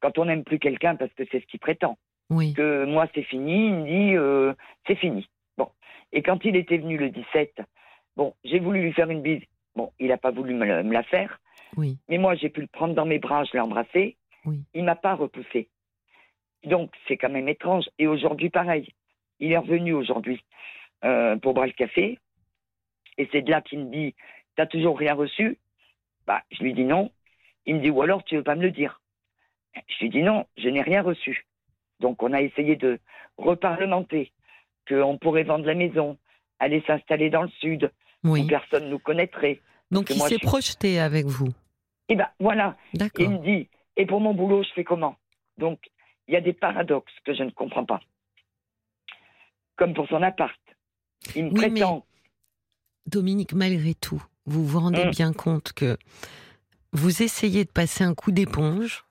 quand 0.00 0.18
on 0.18 0.24
n'aime 0.26 0.44
plus 0.44 0.58
quelqu'un 0.58 0.96
parce 0.96 1.12
que 1.14 1.22
c'est 1.30 1.40
ce 1.40 1.46
qu'il 1.46 1.60
prétend, 1.60 1.96
Oui, 2.30 2.52
que 2.54 2.84
moi 2.84 3.06
c'est 3.14 3.22
fini, 3.22 3.66
il 3.68 3.74
me 3.74 3.84
dit 3.86 4.16
euh, 4.16 4.52
c'est 4.86 4.96
fini. 4.96 5.28
Bon, 5.56 5.68
et 6.12 6.22
quand 6.22 6.44
il 6.44 6.56
était 6.56 6.78
venu 6.78 6.98
le 6.98 7.10
17, 7.10 7.60
bon, 8.16 8.34
j'ai 8.44 8.58
voulu 8.58 8.82
lui 8.82 8.92
faire 8.92 9.08
une 9.10 9.22
bise. 9.22 9.42
Bon, 9.76 9.90
il 10.00 10.08
n'a 10.08 10.18
pas 10.18 10.32
voulu 10.32 10.52
me, 10.54 10.66
la- 10.66 10.82
me 10.82 10.92
la 10.92 11.02
faire, 11.04 11.40
oui, 11.78 11.96
mais 12.08 12.18
moi 12.18 12.34
j'ai 12.34 12.50
pu 12.50 12.60
le 12.60 12.66
prendre 12.66 12.94
dans 12.94 13.06
mes 13.06 13.18
bras, 13.18 13.44
je 13.44 13.52
l'ai 13.54 13.60
embrassé. 13.60 14.16
Oui. 14.44 14.60
Il 14.74 14.84
m'a 14.84 14.96
pas 14.96 15.14
repoussé. 15.14 15.68
Donc 16.64 16.92
c'est 17.06 17.16
quand 17.16 17.30
même 17.30 17.48
étrange. 17.48 17.88
Et 17.98 18.06
aujourd'hui 18.06 18.50
pareil, 18.50 18.92
il 19.40 19.52
est 19.52 19.58
revenu 19.58 19.92
aujourd'hui 19.92 20.42
euh, 21.04 21.36
pour 21.36 21.54
boire 21.54 21.66
le 21.66 21.72
café, 21.72 22.18
et 23.18 23.28
c'est 23.32 23.42
de 23.42 23.50
là 23.50 23.60
qu'il 23.60 23.80
me 23.80 23.90
dit 23.90 24.14
t'as 24.56 24.66
toujours 24.66 24.98
rien 24.98 25.14
reçu? 25.14 25.58
Bah, 26.26 26.42
je 26.50 26.62
lui 26.62 26.74
dis 26.74 26.84
non. 26.84 27.10
Il 27.64 27.76
me 27.76 27.80
dit, 27.80 27.90
ou 27.90 28.02
alors 28.02 28.24
tu 28.24 28.36
veux 28.36 28.42
pas 28.42 28.54
me 28.54 28.62
le 28.62 28.70
dire? 28.70 29.00
Je 29.74 30.00
lui 30.00 30.10
dis 30.10 30.22
non, 30.22 30.46
je 30.56 30.68
n'ai 30.68 30.82
rien 30.82 31.02
reçu. 31.02 31.46
Donc 32.00 32.22
on 32.22 32.32
a 32.32 32.42
essayé 32.42 32.76
de 32.76 32.98
reparlementer, 33.38 34.32
qu'on 34.88 35.16
pourrait 35.18 35.44
vendre 35.44 35.64
la 35.64 35.74
maison, 35.74 36.18
aller 36.58 36.82
s'installer 36.86 37.30
dans 37.30 37.42
le 37.42 37.48
sud, 37.60 37.90
où 38.24 38.36
personne 38.46 38.88
nous 38.88 38.98
connaîtrait. 38.98 39.60
Donc 39.90 40.10
il 40.10 40.20
s'est 40.20 40.38
je 40.40 40.46
projeté 40.46 41.00
avec 41.00 41.26
vous. 41.26 41.52
Et 42.08 42.16
ben 42.16 42.28
voilà, 42.40 42.76
il 43.18 43.30
me 43.30 43.38
dit, 43.38 43.68
et 43.96 44.06
pour 44.06 44.20
mon 44.20 44.34
boulot, 44.34 44.62
je 44.62 44.70
fais 44.74 44.84
comment? 44.84 45.16
Donc 45.56 45.78
il 46.32 46.36
y 46.36 46.38
a 46.38 46.40
des 46.40 46.54
paradoxes 46.54 47.12
que 47.26 47.34
je 47.34 47.42
ne 47.42 47.50
comprends 47.50 47.84
pas. 47.84 48.00
Comme 49.76 49.92
pour 49.92 50.08
son 50.08 50.22
appart. 50.22 50.58
Il 51.36 51.44
me 51.44 51.50
Oui, 51.50 51.60
mais- 51.60 51.70
prétend. 51.80 52.06
Dominique, 53.04 53.52
malgré 53.52 53.92
tout, 53.94 54.24
vous 54.46 54.64
vous 54.66 54.80
rendez 54.80 55.04
Mm. 55.04 55.10
bien 55.10 55.32
compte 55.34 55.74
que 55.74 55.98
vous 56.92 57.22
essayez 57.22 57.66
de 57.66 57.70
passer 57.70 58.02
un 58.02 58.14
coup 58.14 58.32
d'éponge 58.32 59.04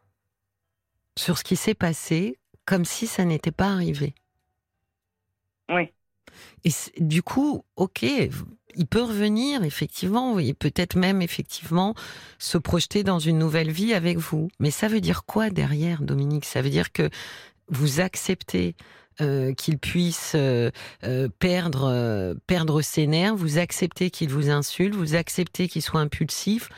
sur 1.15 1.37
ce 1.37 1.43
qui 1.43 1.55
s'est 1.55 1.75
passé 1.75 2.39
comme 2.65 2.85
si 2.85 3.05
ça 3.05 3.23
n'était 3.23 3.51
pas 3.51 3.67
arrivé. 3.71 4.15
Oui. 5.69 5.89
Et 6.63 6.71
du 6.97 7.21
coup, 7.21 7.63
ok, 7.75 8.03
il 8.75 8.87
peut 8.87 9.03
revenir 9.03 9.63
effectivement, 9.63 10.39
et 10.39 10.53
peut-être 10.53 10.95
même 10.95 11.21
effectivement 11.21 11.95
se 12.39 12.57
projeter 12.57 13.03
dans 13.03 13.19
une 13.19 13.37
nouvelle 13.37 13.71
vie 13.71 13.93
avec 13.93 14.17
vous. 14.17 14.49
Mais 14.59 14.71
ça 14.71 14.87
veut 14.87 15.01
dire 15.01 15.25
quoi 15.25 15.49
derrière, 15.49 16.01
Dominique? 16.01 16.45
Ça 16.45 16.61
veut 16.61 16.69
dire 16.69 16.91
que 16.91 17.09
vous 17.67 17.99
acceptez 17.99 18.75
euh, 19.19 19.53
qu'il 19.53 19.77
puisse 19.77 20.33
euh, 20.35 20.71
euh, 21.03 21.27
perdre, 21.39 22.35
perdre 22.47 22.81
ses 22.81 23.07
nerfs, 23.07 23.35
vous 23.35 23.57
acceptez 23.57 24.09
qu'il 24.09 24.29
vous 24.29 24.49
insulte, 24.49 24.95
vous 24.95 25.15
acceptez 25.15 25.67
qu'il 25.67 25.81
soit 25.81 25.99
impulsif. 25.99 26.69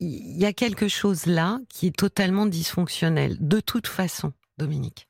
Il 0.00 0.36
y 0.38 0.44
a 0.44 0.52
quelque 0.52 0.88
chose 0.88 1.26
là 1.26 1.60
qui 1.68 1.86
est 1.86 1.96
totalement 1.96 2.46
dysfonctionnel, 2.46 3.36
de 3.40 3.60
toute 3.60 3.86
façon, 3.86 4.32
Dominique. 4.58 5.06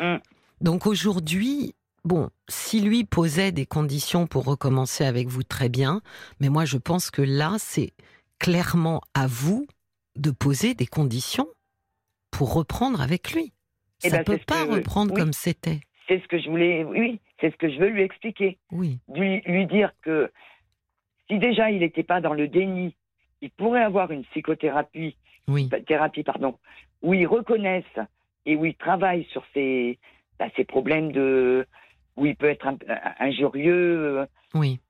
Mmh. 0.00 0.16
Donc 0.60 0.86
aujourd'hui, 0.86 1.74
bon, 2.04 2.30
si 2.48 2.80
lui 2.80 3.04
posait 3.04 3.52
des 3.52 3.66
conditions 3.66 4.26
pour 4.26 4.44
recommencer 4.44 5.04
avec 5.04 5.28
vous, 5.28 5.42
très 5.42 5.68
bien. 5.68 6.00
Mais 6.40 6.48
moi, 6.48 6.64
je 6.64 6.78
pense 6.78 7.10
que 7.10 7.22
là, 7.22 7.56
c'est 7.58 7.92
clairement 8.38 9.00
à 9.14 9.26
vous 9.26 9.66
de 10.16 10.30
poser 10.30 10.74
des 10.74 10.86
conditions 10.86 11.48
pour 12.30 12.54
reprendre 12.54 13.00
avec 13.00 13.32
lui. 13.32 13.52
Eh 14.04 14.08
Ça 14.08 14.18
ne 14.18 14.24
ben, 14.24 14.36
peut 14.36 14.44
pas 14.46 14.64
reprendre 14.64 15.14
comme 15.14 15.32
c'était. 15.32 15.80
C'est 16.08 16.20
ce 16.22 16.28
que 16.28 16.38
je 16.40 16.48
voulais, 16.48 16.84
oui, 16.84 17.20
c'est 17.40 17.52
ce 17.52 17.56
que 17.56 17.70
je 17.70 17.78
veux 17.78 17.88
lui 17.88 18.02
expliquer. 18.02 18.58
Oui. 18.72 18.98
Lui, 19.14 19.42
lui 19.46 19.66
dire 19.66 19.92
que 20.02 20.32
si 21.28 21.38
déjà 21.38 21.70
il 21.70 21.80
n'était 21.80 22.02
pas 22.02 22.20
dans 22.20 22.34
le 22.34 22.48
déni, 22.48 22.94
il 23.40 23.50
pourrait 23.50 23.82
avoir 23.82 24.10
une 24.10 24.24
psychothérapie, 24.24 25.16
oui. 25.48 25.68
thérapie, 25.86 26.22
pardon, 26.22 26.58
où 27.02 27.14
il 27.14 27.26
reconnaisse 27.26 27.84
et 28.46 28.56
où 28.56 28.64
il 28.64 28.74
travaille 28.74 29.24
sur 29.32 29.44
ses, 29.54 29.98
bah, 30.38 30.46
ses 30.56 30.64
problèmes 30.64 31.12
de, 31.12 31.66
où 32.16 32.26
il 32.26 32.36
peut 32.36 32.48
être 32.48 32.66
injurieux. 33.18 34.26
Oui. 34.54 34.80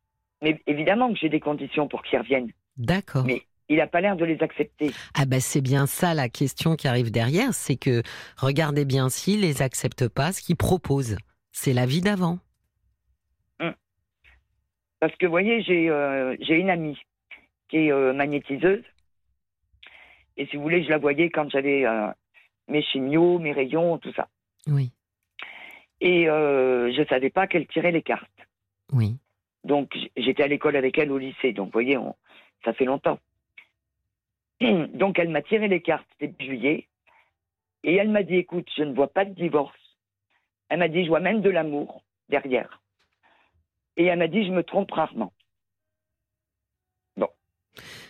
Mais 0.42 0.60
évidemment 0.66 1.12
que 1.12 1.18
j'ai 1.18 1.28
des 1.28 1.40
conditions 1.40 1.88
pour 1.88 2.02
qu'il 2.02 2.18
revienne. 2.18 2.50
D'accord. 2.76 3.24
Mais 3.26 3.42
il 3.70 3.76
n'a 3.76 3.86
pas 3.86 4.00
l'air 4.00 4.16
de 4.16 4.24
les 4.24 4.42
accepter. 4.42 4.90
Ah 5.14 5.26
ben 5.26 5.40
c'est 5.40 5.60
bien 5.60 5.86
ça 5.86 6.12
la 6.12 6.28
question 6.28 6.74
qui 6.74 6.88
arrive 6.88 7.10
derrière, 7.10 7.54
c'est 7.54 7.76
que 7.76 8.02
regardez 8.36 8.84
bien 8.84 9.08
s'il 9.08 9.42
les 9.42 9.62
accepte 9.62 10.08
pas, 10.08 10.32
ce 10.32 10.42
qu'il 10.42 10.56
propose, 10.56 11.16
c'est 11.52 11.72
la 11.72 11.86
vie 11.86 12.00
d'avant. 12.00 12.38
Hum. 13.60 13.74
Parce 14.98 15.14
que 15.16 15.26
vous 15.26 15.30
voyez, 15.30 15.62
j'ai 15.62 15.88
euh, 15.88 16.36
une 16.40 16.70
amie 16.70 16.98
qui 17.68 17.76
est 17.76 17.92
euh, 17.92 18.12
magnétiseuse. 18.12 18.82
Et 20.36 20.46
si 20.46 20.56
vous 20.56 20.62
voulez, 20.62 20.82
je 20.82 20.90
la 20.90 20.98
voyais 20.98 21.30
quand 21.30 21.48
j'avais 21.50 21.86
euh, 21.86 22.08
mes 22.66 22.82
chimios, 22.82 23.38
mes 23.38 23.52
rayons, 23.52 23.98
tout 23.98 24.12
ça. 24.14 24.28
Oui. 24.66 24.90
Et 26.00 26.24
je 26.24 27.00
ne 27.00 27.06
savais 27.06 27.30
pas 27.30 27.46
qu'elle 27.46 27.66
tirait 27.66 27.92
les 27.92 28.02
cartes. 28.02 28.28
Oui. 28.92 29.16
Donc 29.64 29.96
j'étais 30.16 30.42
à 30.42 30.48
l'école 30.48 30.76
avec 30.76 30.98
elle 30.98 31.12
au 31.12 31.18
lycée. 31.18 31.52
Donc 31.52 31.66
vous 31.66 31.72
voyez, 31.72 31.98
ça 32.64 32.72
fait 32.72 32.84
longtemps. 32.84 33.18
Donc 34.60 35.18
elle 35.18 35.30
m'a 35.30 35.42
tiré 35.42 35.68
les 35.68 35.80
cartes 35.80 36.08
début 36.18 36.44
juillet 36.44 36.88
et 37.82 37.94
elle 37.96 38.10
m'a 38.10 38.22
dit 38.22 38.36
écoute, 38.36 38.68
je 38.76 38.82
ne 38.82 38.94
vois 38.94 39.08
pas 39.08 39.24
de 39.24 39.34
divorce. 39.34 39.78
Elle 40.68 40.78
m'a 40.78 40.88
dit 40.88 41.04
je 41.04 41.08
vois 41.08 41.20
même 41.20 41.40
de 41.40 41.50
l'amour 41.50 42.02
derrière. 42.28 42.80
Et 43.96 44.04
elle 44.04 44.18
m'a 44.18 44.28
dit 44.28 44.44
je 44.44 44.52
me 44.52 44.62
trompe 44.62 44.90
rarement. 44.90 45.32
Bon. 47.16 47.28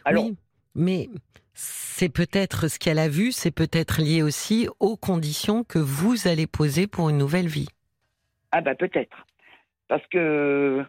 Alors, 0.05 0.25
oui, 0.25 0.37
mais 0.75 1.09
c'est 1.55 2.09
peut-être 2.09 2.69
ce 2.69 2.79
qu'elle 2.79 2.99
a 2.99 3.09
vu, 3.09 3.33
c'est 3.33 3.51
peut-être 3.51 4.01
lié 4.01 4.23
aussi 4.23 4.69
aux 4.79 4.97
conditions 4.97 5.65
que 5.65 5.79
vous 5.79 6.29
allez 6.29 6.47
poser 6.47 6.87
pour 6.87 7.11
une 7.11 7.19
nouvelle 7.19 7.49
vie. 7.49 7.69
Ah 8.53 8.61
bah 8.61 8.75
peut-être. 8.75 9.27
Parce 9.89 10.07
que 10.07 10.85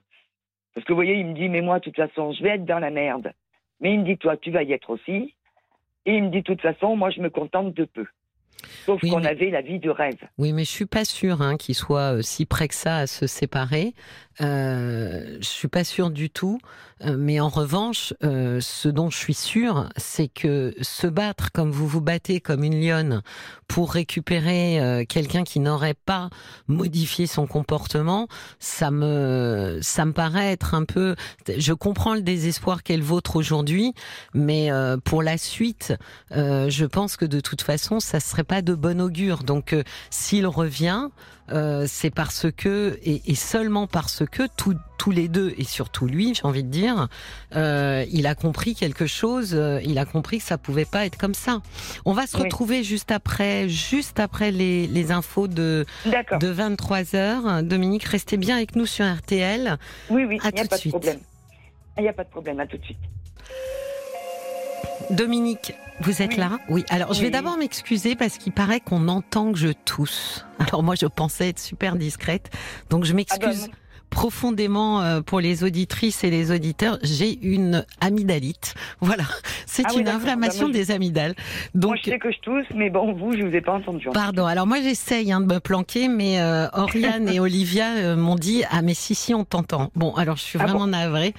parce 0.74 0.86
que 0.86 0.94
vous 0.94 0.98
voyez, 0.98 1.16
il 1.16 1.28
me 1.28 1.34
dit 1.34 1.50
mais 1.50 1.62
moi 1.62 1.80
de 1.80 1.84
toute 1.84 1.96
façon, 1.96 2.32
je 2.32 2.44
vais 2.44 2.50
être 2.50 2.66
dans 2.66 2.80
la 2.80 2.90
merde. 2.90 3.34
Mais 3.80 3.94
il 3.94 4.02
me 4.02 4.06
dit 4.06 4.18
toi, 4.18 4.38
tu 4.38 4.52
vas 4.52 4.64
y 4.64 4.74
être 4.74 4.92
aussi. 4.92 5.36
Et 6.06 6.16
il 6.16 6.24
me 6.24 6.30
dit, 6.30 6.40
de 6.40 6.44
toute 6.44 6.62
façon, 6.62 6.96
moi, 6.96 7.10
je 7.10 7.22
me 7.22 7.30
contente 7.30 7.74
de 7.74 7.86
peu. 7.86 8.06
Sauf 8.86 9.02
qu'on 9.02 9.24
avait 9.24 9.50
la 9.50 9.62
vie 9.62 9.80
de 9.80 9.90
rêve. 9.90 10.20
Oui, 10.38 10.54
mais 10.54 10.64
je 10.64 10.70
suis 10.70 10.86
pas 10.86 11.06
sûre 11.06 11.42
hein, 11.42 11.58
qu'il 11.58 11.74
soit 11.74 12.18
euh, 12.18 12.22
si 12.22 12.46
près 12.46 12.68
que 12.68 12.76
ça 12.76 12.98
à 12.98 13.08
se 13.08 13.26
séparer. 13.26 13.94
Euh, 14.40 15.38
je 15.42 15.48
suis 15.48 15.68
pas 15.68 15.84
sûre 15.84 16.10
du 16.10 16.30
tout. 16.30 16.60
Euh, 17.06 17.16
mais 17.18 17.40
en 17.40 17.50
revanche, 17.50 18.14
euh, 18.24 18.60
ce 18.62 18.88
dont 18.88 19.10
je 19.10 19.18
suis 19.18 19.34
sûre, 19.34 19.90
c'est 19.98 20.28
que 20.28 20.74
se 20.82 21.08
battre 21.08 21.52
comme 21.52 21.72
vous 21.72 21.88
vous 21.88 22.02
battez 22.02 22.40
comme 22.40 22.64
une 22.64 22.80
lionne 22.80 23.22
pour 23.68 23.92
récupérer 23.94 24.80
euh, 24.80 25.04
quelqu'un 25.08 25.44
qui 25.44 25.60
n'aurait 25.60 25.96
pas 25.96 26.30
modifié 26.68 27.28
son 27.28 27.48
comportement, 27.48 28.28
ça 28.60 28.92
me 28.92 29.80
ça 29.82 30.06
me 30.06 30.14
paraît 30.14 30.52
être 30.52 30.76
un 30.76 30.84
peu. 30.84 31.16
Je 31.58 31.74
comprends 31.74 32.14
le 32.14 32.22
désespoir 32.22 32.84
qu'est 32.84 32.98
le 32.98 33.04
vôtre 33.04 33.36
aujourd'hui, 33.36 33.94
mais 34.34 34.70
pour 35.06 35.24
la 35.24 35.38
suite, 35.38 35.94
je 36.32 36.86
pense 36.86 37.18
que 37.18 37.26
de 37.26 37.40
toute 37.40 37.62
façon, 37.62 38.00
ça 38.00 38.20
serait 38.20 38.44
pas 38.44 38.62
de 38.62 38.74
bon 38.74 39.02
augure. 39.02 39.44
Donc, 39.44 39.76
s'il 40.10 40.48
revient. 40.48 41.08
Euh, 41.50 41.86
c'est 41.88 42.10
parce 42.10 42.48
que, 42.56 43.00
et, 43.04 43.36
seulement 43.36 43.88
parce 43.88 44.24
que, 44.26 44.44
tous 44.56 45.12
les 45.12 45.28
deux, 45.28 45.54
et 45.58 45.64
surtout 45.64 46.06
lui, 46.06 46.36
j'ai 46.36 46.46
envie 46.46 46.64
de 46.64 46.70
dire, 46.70 47.08
euh, 47.56 48.06
il 48.12 48.28
a 48.28 48.36
compris 48.36 48.76
quelque 48.76 49.08
chose, 49.08 49.54
euh, 49.54 49.82
il 49.84 49.98
a 49.98 50.06
compris 50.06 50.38
que 50.38 50.44
ça 50.44 50.58
pouvait 50.58 50.86
pas 50.86 51.06
être 51.06 51.18
comme 51.18 51.34
ça. 51.34 51.62
On 52.06 52.14
va 52.14 52.28
se 52.28 52.38
retrouver 52.38 52.84
juste 52.84 53.12
après, 53.12 53.68
juste 53.68 54.20
après 54.20 54.52
les, 54.52 55.12
infos 55.12 55.48
de, 55.48 55.86
de 56.06 56.48
23 56.48 57.16
heures. 57.16 57.64
Dominique, 57.64 58.04
restez 58.04 58.38
bien 58.38 58.58
avec 58.58 58.76
nous 58.76 58.86
sur 58.86 59.06
RTL. 59.06 59.78
Oui, 60.10 60.26
oui, 60.26 60.40
il 60.44 60.54
n'y 60.54 60.62
a 60.62 60.66
pas 60.66 60.78
de 60.78 60.90
problème. 60.90 61.20
Il 61.98 62.04
n'y 62.04 62.10
a 62.10 62.14
pas 62.14 62.24
de 62.24 62.30
problème, 62.30 62.60
à 62.60 62.68
tout 62.68 62.78
de 62.78 62.84
suite. 62.84 62.98
Dominique, 65.10 65.74
vous 66.02 66.22
êtes 66.22 66.38
là 66.38 66.60
Oui. 66.70 66.84
Alors, 66.90 67.14
je 67.14 67.22
vais 67.22 67.30
d'abord 67.30 67.58
m'excuser 67.58 68.16
parce 68.16 68.38
qu'il 68.38 68.54
paraît 68.54 68.80
qu'on 68.80 69.08
entend 69.08 69.52
que 69.52 69.58
je 69.58 69.70
tousse. 69.86 70.46
Alors 70.60 70.84
moi, 70.84 70.96
je 70.96 71.06
pensais 71.06 71.50
être 71.50 71.60
super 71.60 71.96
discrète, 71.96 72.50
donc 72.90 73.04
je 73.04 73.12
ah 73.12 73.14
bah, 73.14 73.48
m'excuse 73.48 73.70
profondément 74.12 75.02
euh, 75.02 75.22
pour 75.22 75.40
les 75.40 75.64
auditrices 75.64 76.24
et 76.24 76.30
les 76.30 76.52
auditeurs, 76.52 77.00
j'ai 77.02 77.40
une 77.42 77.84
amygdalite. 78.00 78.76
Voilà, 79.00 79.24
c'est 79.66 79.86
ah 79.88 79.98
une 79.98 80.08
inflammation 80.08 80.70
des 80.70 80.92
amygdales. 80.92 81.34
Donc, 81.74 81.92
moi, 81.92 81.98
je 82.04 82.12
sais 82.12 82.20
que 82.20 82.32
je 82.32 82.40
tousse, 82.40 82.68
mais 82.76 82.90
bon, 82.90 83.14
vous, 83.14 83.32
je 83.36 83.44
vous 83.44 83.56
ai 83.56 83.62
pas 83.62 83.72
entendu. 83.72 84.08
Pardon. 84.14 84.46
Alors 84.46 84.68
moi, 84.68 84.78
j'essaye 84.82 85.32
hein, 85.32 85.42
de 85.42 85.52
me 85.52 85.60
planquer, 85.60 86.08
mais 86.08 86.40
euh, 86.40 86.68
Oriane 86.74 87.28
et 87.30 87.40
Olivia 87.40 87.96
euh, 87.96 88.16
m'ont 88.16 88.36
dit 88.36 88.64
ah 88.70 88.82
mais 88.82 88.94
si 88.94 89.16
si 89.16 89.34
on 89.34 89.44
t'entend. 89.44 89.90
Bon, 89.96 90.14
alors 90.16 90.36
je 90.36 90.44
suis 90.44 90.60
ah 90.62 90.66
vraiment 90.66 90.88
navrée. 90.88 91.34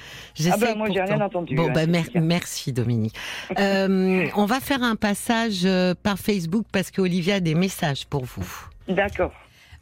Ah 0.50 0.56
bah 0.58 0.74
moi, 0.74 0.88
j'ai 0.92 1.02
rien 1.02 1.20
entendu. 1.20 1.54
Bon, 1.54 1.70
bah, 1.70 1.86
merci 1.86 2.72
Dominique. 2.72 3.14
on 3.56 4.46
va 4.46 4.60
faire 4.60 4.82
un 4.82 4.96
passage 4.96 5.68
par 6.02 6.18
Facebook 6.18 6.64
parce 6.72 6.90
que 6.90 7.00
Olivia 7.00 7.36
a 7.36 7.40
des 7.40 7.54
messages 7.54 8.06
pour 8.06 8.24
vous. 8.24 8.48
D'accord. 8.88 9.32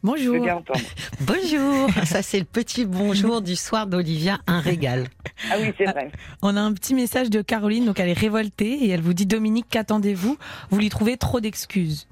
Bonjour. 0.03 0.35
bonjour. 1.21 1.89
Ça, 2.05 2.23
c'est 2.23 2.39
le 2.39 2.45
petit 2.45 2.85
bonjour 2.85 3.41
du 3.41 3.55
soir 3.55 3.85
d'Olivia, 3.85 4.39
un 4.47 4.59
régal. 4.59 5.07
Ah 5.51 5.57
oui, 5.59 5.71
c'est 5.77 5.85
vrai. 5.85 6.11
On 6.41 6.57
a 6.57 6.61
un 6.61 6.73
petit 6.73 6.95
message 6.95 7.29
de 7.29 7.41
Caroline, 7.43 7.85
donc 7.85 7.99
elle 7.99 8.09
est 8.09 8.13
révoltée 8.13 8.85
et 8.85 8.89
elle 8.89 9.01
vous 9.01 9.13
dit 9.13 9.27
Dominique, 9.27 9.67
qu'attendez-vous? 9.69 10.37
Vous 10.71 10.79
lui 10.79 10.89
trouvez 10.89 11.17
trop 11.17 11.39
d'excuses. 11.39 12.07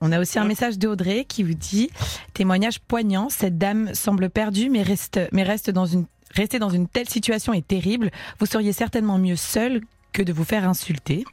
On 0.00 0.12
a 0.12 0.20
aussi 0.20 0.38
un 0.38 0.44
message 0.44 0.78
de 0.78 0.86
Audrey 0.86 1.24
qui 1.24 1.42
vous 1.42 1.54
dit 1.54 1.90
témoignage 2.32 2.78
poignant. 2.78 3.28
Cette 3.28 3.58
dame 3.58 3.92
semble 3.92 4.30
perdue, 4.30 4.70
mais 4.70 4.82
reste, 4.82 5.18
mais 5.32 5.42
reste 5.42 5.70
dans 5.70 5.86
une 5.86 6.06
rester 6.34 6.58
dans 6.58 6.70
une 6.70 6.86
telle 6.86 7.08
situation 7.08 7.52
est 7.54 7.66
terrible. 7.66 8.10
Vous 8.38 8.46
seriez 8.46 8.72
certainement 8.72 9.18
mieux 9.18 9.36
seul 9.36 9.80
que 10.12 10.22
de 10.22 10.32
vous 10.32 10.44
faire 10.44 10.68
insulter. 10.68 11.24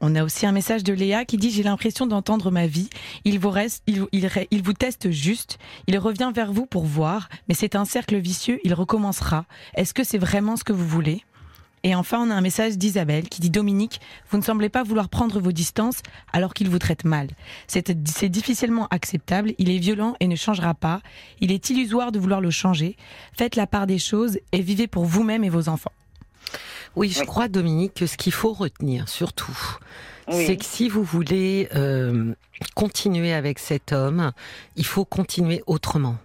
On 0.00 0.14
a 0.14 0.22
aussi 0.22 0.46
un 0.46 0.52
message 0.52 0.84
de 0.84 0.92
Léa 0.92 1.24
qui 1.24 1.36
dit 1.36 1.50
j'ai 1.50 1.64
l'impression 1.64 2.06
d'entendre 2.06 2.50
ma 2.50 2.66
vie. 2.66 2.88
Il 3.24 3.40
vous 3.40 3.50
reste, 3.50 3.82
il, 3.86 4.06
il, 4.12 4.62
vous 4.62 4.72
teste 4.72 5.10
juste. 5.10 5.58
Il 5.88 5.98
revient 5.98 6.30
vers 6.32 6.52
vous 6.52 6.66
pour 6.66 6.84
voir, 6.84 7.28
mais 7.48 7.54
c'est 7.54 7.74
un 7.74 7.84
cercle 7.84 8.16
vicieux. 8.16 8.60
Il 8.62 8.74
recommencera. 8.74 9.44
Est-ce 9.74 9.94
que 9.94 10.04
c'est 10.04 10.18
vraiment 10.18 10.56
ce 10.56 10.62
que 10.62 10.72
vous 10.72 10.86
voulez? 10.86 11.24
Et 11.84 11.94
enfin, 11.94 12.18
on 12.20 12.30
a 12.30 12.34
un 12.34 12.40
message 12.40 12.76
d'Isabelle 12.76 13.28
qui 13.28 13.40
dit 13.40 13.50
Dominique, 13.50 14.00
vous 14.30 14.38
ne 14.38 14.42
semblez 14.42 14.68
pas 14.68 14.82
vouloir 14.82 15.08
prendre 15.08 15.40
vos 15.40 15.52
distances 15.52 16.02
alors 16.32 16.54
qu'il 16.54 16.68
vous 16.68 16.78
traite 16.78 17.04
mal. 17.04 17.28
C'est 17.66 17.90
difficilement 18.30 18.88
acceptable. 18.90 19.54
Il 19.58 19.70
est 19.70 19.78
violent 19.78 20.14
et 20.20 20.26
ne 20.26 20.36
changera 20.36 20.74
pas. 20.74 21.00
Il 21.40 21.52
est 21.52 21.70
illusoire 21.70 22.12
de 22.12 22.18
vouloir 22.18 22.40
le 22.40 22.50
changer. 22.50 22.96
Faites 23.32 23.56
la 23.56 23.66
part 23.66 23.86
des 23.86 23.98
choses 23.98 24.38
et 24.52 24.60
vivez 24.60 24.86
pour 24.86 25.04
vous-même 25.04 25.44
et 25.44 25.48
vos 25.48 25.68
enfants. 25.68 25.92
Oui, 26.96 27.10
je 27.10 27.22
crois, 27.24 27.48
Dominique, 27.48 27.94
que 27.94 28.06
ce 28.06 28.16
qu'il 28.16 28.32
faut 28.32 28.52
retenir, 28.52 29.08
surtout, 29.08 29.56
c'est 30.30 30.56
que 30.56 30.64
si 30.64 30.88
vous 30.88 31.02
voulez 31.02 31.68
euh, 31.74 32.34
continuer 32.74 33.32
avec 33.32 33.58
cet 33.58 33.92
homme, 33.92 34.32
il 34.76 34.84
faut 34.84 35.04
continuer 35.04 35.62
autrement. 35.66 36.16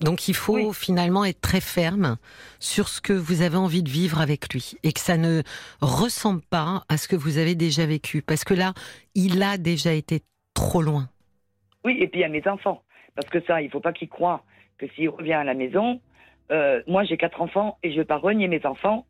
Donc 0.00 0.28
il 0.28 0.34
faut 0.34 0.72
finalement 0.72 1.24
être 1.24 1.40
très 1.40 1.60
ferme 1.60 2.18
sur 2.60 2.88
ce 2.88 3.00
que 3.00 3.12
vous 3.12 3.42
avez 3.42 3.56
envie 3.56 3.82
de 3.82 3.90
vivre 3.90 4.20
avec 4.20 4.52
lui 4.52 4.74
et 4.84 4.92
que 4.92 5.00
ça 5.00 5.16
ne 5.16 5.42
ressemble 5.80 6.42
pas 6.42 6.84
à 6.88 6.96
ce 6.96 7.08
que 7.08 7.16
vous 7.16 7.38
avez 7.38 7.56
déjà 7.56 7.84
vécu 7.84 8.22
parce 8.22 8.44
que 8.44 8.54
là, 8.54 8.74
il 9.16 9.42
a 9.42 9.58
déjà 9.58 9.92
été 9.92 10.20
trop 10.54 10.82
loin. 10.82 11.08
Oui, 11.84 11.96
et 12.00 12.06
puis 12.06 12.22
à 12.22 12.28
mes 12.28 12.46
enfants. 12.46 12.82
Parce 13.16 13.28
que 13.28 13.40
ça, 13.46 13.60
il 13.60 13.70
faut 13.70 13.80
pas 13.80 13.92
qu'ils 13.92 14.08
croient 14.08 14.44
que 14.78 14.86
s'il 14.94 15.08
revient 15.08 15.32
à 15.32 15.44
la 15.44 15.54
maison, 15.54 16.00
euh, 16.52 16.80
moi 16.86 17.02
j'ai 17.02 17.16
quatre 17.16 17.40
enfants 17.40 17.78
et 17.82 17.90
je 17.90 17.96
vais 17.96 18.04
pas 18.04 18.18
renier 18.18 18.46
mes 18.46 18.64
enfants. 18.64 19.04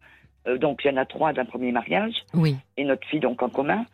Euh, 0.48 0.58
donc 0.58 0.80
il 0.84 0.88
y 0.88 0.90
en 0.90 0.96
a 0.96 1.04
trois 1.04 1.32
d'un 1.32 1.44
premier 1.44 1.70
mariage 1.72 2.14
Oui. 2.34 2.56
et 2.76 2.84
notre 2.84 3.06
fille 3.08 3.20
donc 3.20 3.42
en 3.42 3.48
commun. 3.50 3.84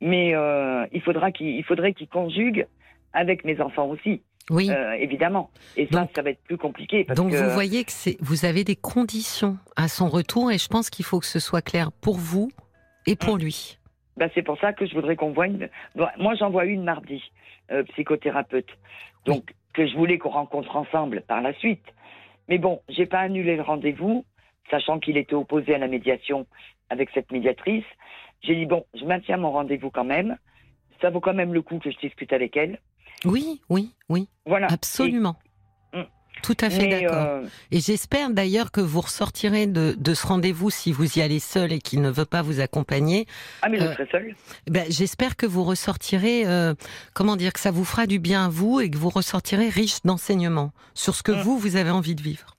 Mais 0.00 0.34
euh, 0.34 0.86
il 0.92 1.00
faudra 1.02 1.32
qu'il 1.32 1.48
il 1.48 1.64
faudrait 1.64 1.92
qu'ils 1.94 2.08
conjuguent 2.08 2.66
avec 3.12 3.44
mes 3.44 3.60
enfants 3.62 3.86
aussi, 3.88 4.22
Oui. 4.50 4.70
euh, 4.70 4.92
évidemment. 4.92 5.50
Et 5.76 5.86
ça, 5.86 6.00
Donc- 6.00 6.10
ça 6.14 6.20
va 6.22 6.30
être 6.30 6.42
plus 6.44 6.58
compliqué. 6.58 7.04
Parce 7.04 7.16
Donc 7.16 7.30
que, 7.32 7.36
vous 7.42 7.50
voyez 7.50 7.82
que 7.84 7.92
vous 8.20 8.44
avez 8.44 8.62
des 8.62 8.76
conditions 8.76 9.56
à 9.74 9.88
son 9.88 10.08
retour 10.08 10.52
et 10.52 10.58
je 10.58 10.68
pense 10.68 10.90
qu'il 10.90 11.04
faut 11.04 11.18
que 11.18 11.26
ce 11.26 11.38
soit 11.40 11.62
clair 11.62 11.90
pour 11.92 12.16
vous 12.16 12.50
et 13.06 13.16
pour 13.16 13.36
lui. 13.38 13.78
bah, 14.18 14.26
c'est 14.34 14.42
pour 14.42 14.58
ça 14.60 14.72
que 14.74 14.84
je 14.86 14.94
voudrais 14.94 15.16
qu'on 15.16 15.30
voit 15.32 15.46
une. 15.46 15.68
Moi, 16.18 16.34
j'en 16.34 16.50
vois 16.50 16.64
une 16.66 16.84
mardi, 16.84 17.22
euh, 17.70 17.82
psychothérapeute. 17.84 18.68
Donc, 19.24 19.54
que 19.72 19.86
je 19.86 19.94
voulais 19.96 20.18
qu'on 20.18 20.30
rencontre 20.30 20.74
ensemble 20.76 21.22
par 21.22 21.40
la 21.42 21.52
suite. 21.54 21.84
Mais 22.48 22.58
bon, 22.58 22.80
j'ai 22.88 23.06
pas 23.06 23.20
annulé 23.20 23.56
le 23.56 23.62
rendez-vous, 23.62 24.24
sachant 24.70 24.98
qu'il 24.98 25.16
était 25.16 25.34
opposé 25.34 25.74
à 25.74 25.78
la 25.78 25.88
médiation 25.88 26.46
avec 26.90 27.10
cette 27.14 27.30
médiatrice. 27.32 27.84
J'ai 28.42 28.54
dit 28.54 28.66
bon, 28.66 28.84
je 28.94 29.04
maintiens 29.04 29.36
mon 29.36 29.50
rendez-vous 29.52 29.90
quand 29.90 30.04
même. 30.04 30.36
Ça 31.00 31.10
vaut 31.10 31.20
quand 31.20 31.34
même 31.34 31.52
le 31.52 31.62
coup 31.62 31.78
que 31.78 31.90
je 31.90 31.98
discute 31.98 32.32
avec 32.32 32.56
elle. 32.56 32.80
Oui, 33.24 33.60
oui, 33.68 33.92
oui, 34.08 34.28
Voilà. 34.46 34.66
absolument. 34.70 35.36
Mm. 35.92 36.02
Tout 36.42 36.56
à 36.60 36.68
fait 36.68 36.86
d'accord. 36.86 37.16
euh, 37.16 37.46
Et 37.70 37.80
j'espère 37.80 38.28
d'ailleurs 38.30 38.70
que 38.70 38.80
vous 38.82 39.00
ressortirez 39.00 39.66
de, 39.66 39.94
de 39.98 40.14
ce 40.14 40.26
rendez-vous 40.26 40.68
si 40.70 40.92
vous 40.92 41.18
y 41.18 41.22
allez 41.22 41.38
seul 41.40 41.72
et 41.72 41.78
qu'il 41.78 42.02
ne 42.02 42.10
veut 42.10 42.26
pas 42.26 42.42
vous 42.42 42.60
accompagner. 42.60 43.26
ah, 43.62 43.68
mais 43.70 43.78
je 43.78 43.84
Euh, 43.84 43.92
serai 43.94 44.06
seule. 44.12 44.34
Ben, 44.68 44.84
j'espère 44.90 45.36
que 45.36 45.46
vous 45.46 45.64
ressortirez, 45.64 46.46
euh, 46.46 46.74
comment 47.14 47.36
dire, 47.36 47.54
que 47.54 47.60
ça 47.60 47.70
vous 47.70 47.84
fera 47.86 48.06
du 48.06 48.18
bien 48.18 48.44
à 48.46 48.48
vous 48.50 48.80
et 48.80 48.90
que 48.90 48.98
vous 48.98 49.08
ressortirez 49.08 49.70
riche 49.70 50.02
d'enseignements 50.04 50.72
sur 50.94 51.14
ce 51.14 51.22
que 51.22 51.32
Mm. 51.32 51.40
vous, 51.40 51.58
vous 51.58 51.76
avez 51.76 51.90
envie 51.90 52.14
de 52.14 52.22
vivre. 52.22 52.55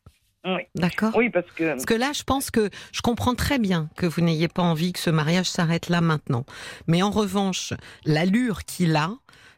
Oui. 0.47 0.61
D'accord 0.75 1.11
Oui, 1.15 1.29
parce 1.29 1.51
que. 1.51 1.71
Parce 1.71 1.85
que 1.85 1.93
là, 1.93 2.11
je 2.13 2.23
pense 2.23 2.51
que 2.51 2.69
je 2.91 3.01
comprends 3.01 3.35
très 3.35 3.59
bien 3.59 3.89
que 3.95 4.05
vous 4.05 4.21
n'ayez 4.21 4.47
pas 4.47 4.63
envie 4.63 4.93
que 4.93 4.99
ce 4.99 5.09
mariage 5.09 5.49
s'arrête 5.49 5.89
là 5.89 6.01
maintenant. 6.01 6.45
Mais 6.87 7.01
en 7.03 7.11
revanche, 7.11 7.73
l'allure 8.05 8.63
qu'il 8.63 8.95
a 8.95 9.11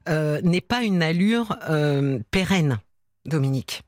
euh, 0.07 0.41
n'est 0.41 0.61
pas 0.61 0.83
une 0.83 1.03
allure 1.03 1.55
euh, 1.69 2.19
pérenne, 2.31 2.79
Dominique. 3.25 3.83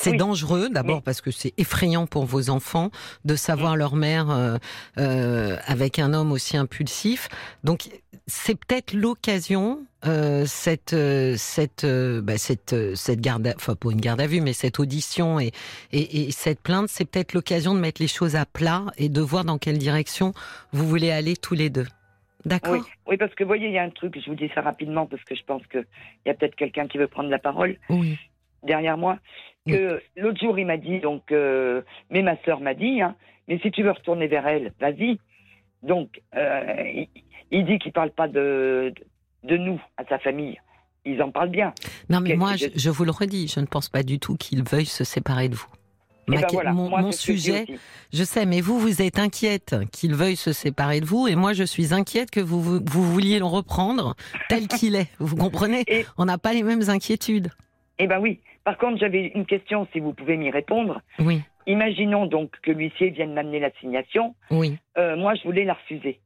C'est 0.00 0.10
Oui. 0.12 0.16
dangereux, 0.16 0.68
d'abord 0.70 0.98
Oui. 0.98 1.02
parce 1.04 1.20
que 1.20 1.32
c'est 1.32 1.52
effrayant 1.58 2.06
pour 2.06 2.24
vos 2.24 2.50
enfants 2.50 2.92
de 3.24 3.34
savoir 3.34 3.74
leur 3.76 3.96
mère 3.96 4.30
euh, 4.30 4.56
euh, 4.96 5.56
avec 5.66 5.98
un 5.98 6.14
homme 6.14 6.30
aussi 6.30 6.56
impulsif. 6.56 7.28
Donc, 7.64 7.88
c'est 8.28 8.54
peut-être 8.56 8.92
l'occasion, 8.92 9.80
euh, 10.06 10.44
cette, 10.46 10.92
euh, 10.92 11.34
cette, 11.36 11.82
euh, 11.82 12.20
bah, 12.22 12.38
cette, 12.38 12.74
euh, 12.74 12.94
cette 12.94 13.20
garde, 13.20 13.44
à- 13.48 13.54
enfin 13.56 13.74
pas 13.74 13.90
une 13.90 14.00
garde 14.00 14.20
à 14.20 14.28
vue, 14.28 14.40
mais 14.40 14.52
cette 14.52 14.78
audition 14.78 15.40
et, 15.40 15.50
et, 15.90 16.28
et 16.28 16.30
cette 16.30 16.60
plainte, 16.60 16.86
c'est 16.88 17.04
peut-être 17.04 17.32
l'occasion 17.32 17.74
de 17.74 17.80
mettre 17.80 18.00
les 18.00 18.06
choses 18.08 18.36
à 18.36 18.46
plat 18.46 18.84
et 18.98 19.08
de 19.08 19.20
voir 19.20 19.44
dans 19.44 19.58
quelle 19.58 19.78
direction 19.78 20.32
vous 20.72 20.86
voulez 20.86 21.10
aller 21.10 21.36
tous 21.36 21.54
les 21.54 21.70
deux. 21.70 21.86
D'accord? 22.44 22.74
Oui, 22.74 22.80
oui, 23.08 23.16
parce 23.16 23.34
que 23.34 23.42
vous 23.42 23.48
voyez, 23.48 23.66
il 23.66 23.72
y 23.74 23.78
a 23.78 23.82
un 23.82 23.90
truc, 23.90 24.16
je 24.24 24.30
vous 24.30 24.36
dis 24.36 24.48
ça 24.54 24.60
rapidement 24.60 25.06
parce 25.06 25.24
que 25.24 25.34
je 25.34 25.42
pense 25.44 25.62
qu'il 25.66 25.84
y 26.24 26.30
a 26.30 26.34
peut-être 26.34 26.54
quelqu'un 26.54 26.86
qui 26.86 26.96
veut 26.96 27.08
prendre 27.08 27.28
la 27.30 27.40
parole 27.40 27.76
Oui. 27.90 28.16
Derrière 28.62 28.96
moi. 28.98 29.18
Que 29.66 30.00
l'autre 30.16 30.40
jour, 30.40 30.58
il 30.58 30.64
m'a 30.66 30.78
dit, 30.78 30.98
donc, 30.98 31.30
euh, 31.30 31.82
mais 32.10 32.22
ma 32.22 32.36
sœur 32.44 32.60
m'a 32.60 32.72
dit, 32.72 33.02
hein, 33.02 33.16
mais 33.48 33.58
si 33.58 33.70
tu 33.70 33.82
veux 33.82 33.90
retourner 33.90 34.26
vers 34.26 34.46
elle, 34.46 34.72
vas-y. 34.80 35.18
Donc, 35.82 36.22
euh, 36.34 36.62
il, 36.94 37.08
il 37.50 37.66
dit 37.66 37.78
qu'il 37.78 37.92
parle 37.92 38.10
pas 38.10 38.28
de, 38.28 38.94
de 39.44 39.56
nous 39.58 39.78
à 39.98 40.04
sa 40.06 40.18
famille. 40.18 40.58
Ils 41.04 41.22
en 41.22 41.30
parlent 41.30 41.50
bien. 41.50 41.74
Non, 42.08 42.20
mais 42.20 42.34
moi, 42.34 42.56
je- 42.56 42.88
vous 42.90 43.04
le 43.04 43.10
redis, 43.10 43.48
je 43.48 43.60
ne 43.60 43.66
pense 43.66 43.88
pas 43.90 44.02
du 44.02 44.18
tout 44.18 44.36
qu'il 44.36 44.62
veuille 44.62 44.86
se 44.86 45.04
séparer 45.04 45.48
de 45.50 45.54
vous. 45.54 45.68
Ma- 46.26 46.40
ben 46.40 46.46
voilà, 46.52 46.72
mon 46.72 46.88
moi, 46.90 47.00
je 47.10 47.16
sujet, 47.16 47.64
je 48.12 48.24
sais, 48.24 48.44
mais 48.46 48.60
vous, 48.60 48.78
vous 48.78 49.00
êtes 49.02 49.18
inquiète 49.18 49.76
qu'il 49.92 50.14
veuille 50.14 50.36
se 50.36 50.52
séparer 50.52 51.00
de 51.00 51.06
vous, 51.06 51.26
et 51.28 51.34
moi, 51.36 51.52
je 51.54 51.64
suis 51.64 51.94
inquiète 51.94 52.30
que 52.30 52.40
vous, 52.40 52.60
vous, 52.62 52.80
vous 52.84 53.02
vouliez 53.02 53.38
le 53.38 53.46
reprendre 53.46 54.14
tel 54.50 54.66
qu'il 54.66 54.94
est. 54.94 55.08
Vous 55.18 55.36
comprenez? 55.36 55.84
Et- 55.88 56.04
On 56.18 56.24
n'a 56.26 56.36
pas 56.38 56.52
les 56.52 56.62
mêmes 56.62 56.88
inquiétudes. 56.88 57.50
Eh 57.98 58.06
ben 58.06 58.18
oui. 58.20 58.40
Par 58.68 58.76
contre, 58.76 58.98
j'avais 58.98 59.28
une 59.34 59.46
question, 59.46 59.88
si 59.94 59.98
vous 59.98 60.12
pouvez 60.12 60.36
m'y 60.36 60.50
répondre. 60.50 61.00
Oui, 61.20 61.40
Imaginons 61.66 62.26
donc 62.26 62.50
que 62.62 62.70
l'huissier 62.70 63.08
vienne 63.08 63.32
m'amener 63.32 63.60
l'assignation. 63.60 64.34
oui. 64.50 64.76
Euh, 64.98 65.16
moi, 65.16 65.34
je 65.36 65.44
voulais 65.44 65.64
la 65.64 65.72
refuser. 65.72 66.20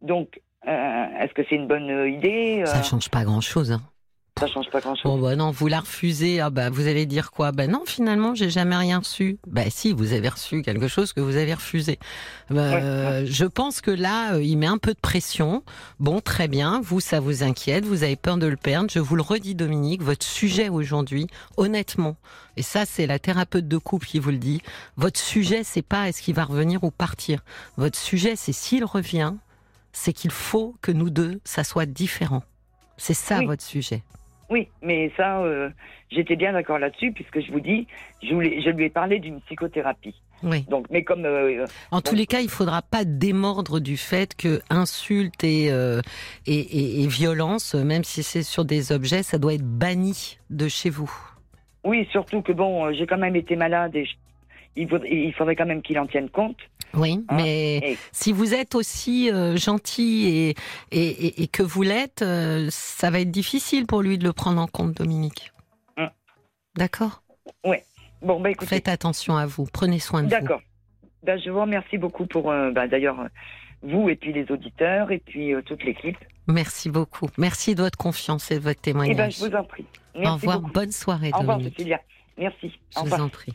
Donc, 0.00 0.40
euh, 0.66 1.06
est-ce 1.20 1.34
que 1.34 1.42
c'est 1.46 1.56
une 1.56 1.66
bonne 1.66 2.08
idée 2.10 2.62
euh, 2.62 2.64
Ça 2.64 2.82
change 2.82 3.10
pas 3.10 3.24
grand-chose. 3.24 3.72
Hein. 3.72 3.82
Ça 4.40 4.48
change 4.48 4.68
pas 4.70 4.80
grand-chose. 4.80 5.04
Bon, 5.04 5.18
bah 5.20 5.36
non, 5.36 5.52
vous 5.52 5.68
la 5.68 5.78
refusez. 5.78 6.40
Ah 6.40 6.50
bah, 6.50 6.68
vous 6.68 6.88
allez 6.88 7.06
dire 7.06 7.30
quoi? 7.30 7.52
Ben 7.52 7.70
non, 7.70 7.82
finalement, 7.86 8.34
j'ai 8.34 8.50
jamais 8.50 8.74
rien 8.74 8.98
reçu. 8.98 9.38
Bah 9.46 9.62
si, 9.70 9.92
vous 9.92 10.12
avez 10.12 10.28
reçu 10.28 10.62
quelque 10.62 10.88
chose 10.88 11.12
que 11.12 11.20
vous 11.20 11.36
avez 11.36 11.54
refusé. 11.54 12.00
Bah, 12.50 12.56
Ouais, 12.70 12.82
euh, 12.82 13.26
Je 13.26 13.44
pense 13.44 13.80
que 13.80 13.92
là, 13.92 14.34
euh, 14.34 14.42
il 14.42 14.56
met 14.58 14.66
un 14.66 14.78
peu 14.78 14.92
de 14.92 14.98
pression. 14.98 15.62
Bon, 16.00 16.20
très 16.20 16.48
bien. 16.48 16.80
Vous, 16.82 16.98
ça 16.98 17.20
vous 17.20 17.44
inquiète. 17.44 17.84
Vous 17.84 18.02
avez 18.02 18.16
peur 18.16 18.36
de 18.36 18.46
le 18.48 18.56
perdre. 18.56 18.90
Je 18.90 18.98
vous 18.98 19.14
le 19.14 19.22
redis, 19.22 19.54
Dominique. 19.54 20.02
Votre 20.02 20.26
sujet 20.26 20.68
aujourd'hui, 20.68 21.28
honnêtement, 21.56 22.16
et 22.56 22.62
ça, 22.62 22.86
c'est 22.86 23.06
la 23.06 23.20
thérapeute 23.20 23.68
de 23.68 23.78
couple 23.78 24.06
qui 24.08 24.18
vous 24.18 24.30
le 24.30 24.38
dit. 24.38 24.62
Votre 24.96 25.20
sujet, 25.20 25.62
c'est 25.62 25.82
pas 25.82 26.08
est-ce 26.08 26.20
qu'il 26.22 26.34
va 26.34 26.42
revenir 26.44 26.82
ou 26.82 26.90
partir. 26.90 27.44
Votre 27.76 27.98
sujet, 27.98 28.34
c'est 28.34 28.52
s'il 28.52 28.84
revient, 28.84 29.34
c'est 29.92 30.12
qu'il 30.12 30.32
faut 30.32 30.74
que 30.82 30.90
nous 30.90 31.10
deux, 31.10 31.40
ça 31.44 31.62
soit 31.62 31.86
différent. 31.86 32.42
C'est 32.96 33.14
ça 33.14 33.38
Oui. 33.38 33.46
votre 33.46 33.62
sujet. 33.62 34.02
Oui, 34.54 34.68
mais 34.82 35.10
ça, 35.16 35.40
euh, 35.40 35.68
j'étais 36.12 36.36
bien 36.36 36.52
d'accord 36.52 36.78
là-dessus, 36.78 37.10
puisque 37.10 37.40
je 37.44 37.50
vous 37.50 37.58
dis, 37.58 37.88
je, 38.22 38.32
voulais, 38.32 38.60
je 38.64 38.70
lui 38.70 38.84
ai 38.84 38.88
parlé 38.88 39.18
d'une 39.18 39.40
psychothérapie. 39.40 40.14
Oui. 40.44 40.64
Donc, 40.68 40.86
mais 40.90 41.02
comme 41.02 41.24
euh, 41.24 41.66
En 41.90 42.00
tous 42.00 42.14
les 42.14 42.26
cas, 42.26 42.38
il 42.40 42.48
faudra 42.48 42.80
pas 42.80 43.04
démordre 43.04 43.80
du 43.80 43.96
fait 43.96 44.36
que 44.36 44.60
insulte 44.70 45.42
et, 45.42 45.72
euh, 45.72 46.00
et, 46.46 46.54
et- 46.60 47.02
et 47.02 47.06
violence, 47.08 47.74
même 47.74 48.04
si 48.04 48.22
c'est 48.22 48.44
sur 48.44 48.64
des 48.64 48.92
objets, 48.92 49.24
ça 49.24 49.38
doit 49.38 49.54
être 49.54 49.64
banni 49.66 50.38
de 50.50 50.68
chez 50.68 50.90
vous. 50.90 51.10
oui, 51.82 52.06
surtout 52.12 52.40
que 52.40 52.52
bon, 52.52 52.86
euh, 52.86 52.92
j'ai 52.96 53.06
quand 53.08 53.18
même 53.18 53.34
été 53.36 53.56
malade 53.56 53.96
et 53.96 54.04
je- 54.04 54.14
il, 54.76 54.88
faudrait, 54.88 55.08
il 55.10 55.32
faudrait 55.34 55.56
quand 55.56 55.66
même 55.66 55.82
qu'il 55.82 55.98
en 55.98 56.06
tienne 56.06 56.30
compte. 56.30 56.58
Oui, 56.96 57.24
Ah, 57.28 57.34
mais 57.36 57.76
et- 57.78 57.98
si 58.12 58.32
vous 58.32 58.54
êtes 58.54 58.74
aussi 58.74 59.30
euh, 59.30 59.56
gentil 59.56 60.54
et, 60.90 61.42
et, 61.42 61.48
que 61.48 61.62
vous 61.62 61.82
l'êtes, 61.82 62.22
euh, 62.22 62.68
ça 62.70 63.10
va 63.10 63.20
être 63.20 63.30
difficile 63.30 63.86
pour 63.86 64.02
lui 64.02 64.18
de 64.18 64.24
le 64.24 64.32
prendre 64.32 64.60
en 64.60 64.66
compte, 64.66 64.94
Dominique. 64.96 65.52
Hum. 65.96 66.08
D'accord? 66.76 67.22
Bon, 68.22 68.40
bah 68.40 68.50
écoutez, 68.50 68.66
Faites 68.66 68.88
attention 68.88 69.36
à 69.36 69.44
vous, 69.44 69.66
prenez 69.70 69.98
soin 69.98 70.20
de 70.22 70.26
vous. 70.26 70.30
d'accord. 70.30 70.60
Ben, 71.24 71.38
je 71.38 71.50
vous 71.50 71.60
remercie 71.60 71.98
beaucoup 71.98 72.26
pour, 72.26 72.50
euh, 72.50 72.70
ben, 72.70 72.86
d'ailleurs, 72.86 73.16
vous 73.82 74.08
et 74.08 74.16
puis 74.16 74.32
les 74.32 74.50
auditeurs 74.50 75.10
et 75.12 75.18
puis 75.18 75.52
toute 75.66 75.84
l'équipe. 75.84 76.16
Merci 76.46 76.88
beaucoup. 76.90 77.28
Merci 77.36 77.74
de 77.74 77.82
votre 77.82 77.98
confiance 77.98 78.50
et 78.50 78.54
de 78.54 78.60
votre 78.60 78.80
Eh 78.84 78.92
ben, 78.92 79.00
témoignage. 79.04 79.36
je 79.38 79.44
vous 79.46 79.54
en 79.54 79.64
prie. 79.64 79.84
Merci 80.14 80.28
Au 80.28 80.34
revoir, 80.36 80.60
beaucoup. 80.60 80.72
bonne 80.72 80.92
soirée, 80.92 81.30
Au 81.34 81.38
revoir, 81.40 81.56
Dominique. 81.58 81.76
Cécilia. 81.76 82.00
Merci. 82.38 82.72
Je 82.90 82.98
Au 82.98 83.00
vous 83.00 83.04
revoir. 83.04 83.22
en 83.24 83.28
prie. 83.28 83.52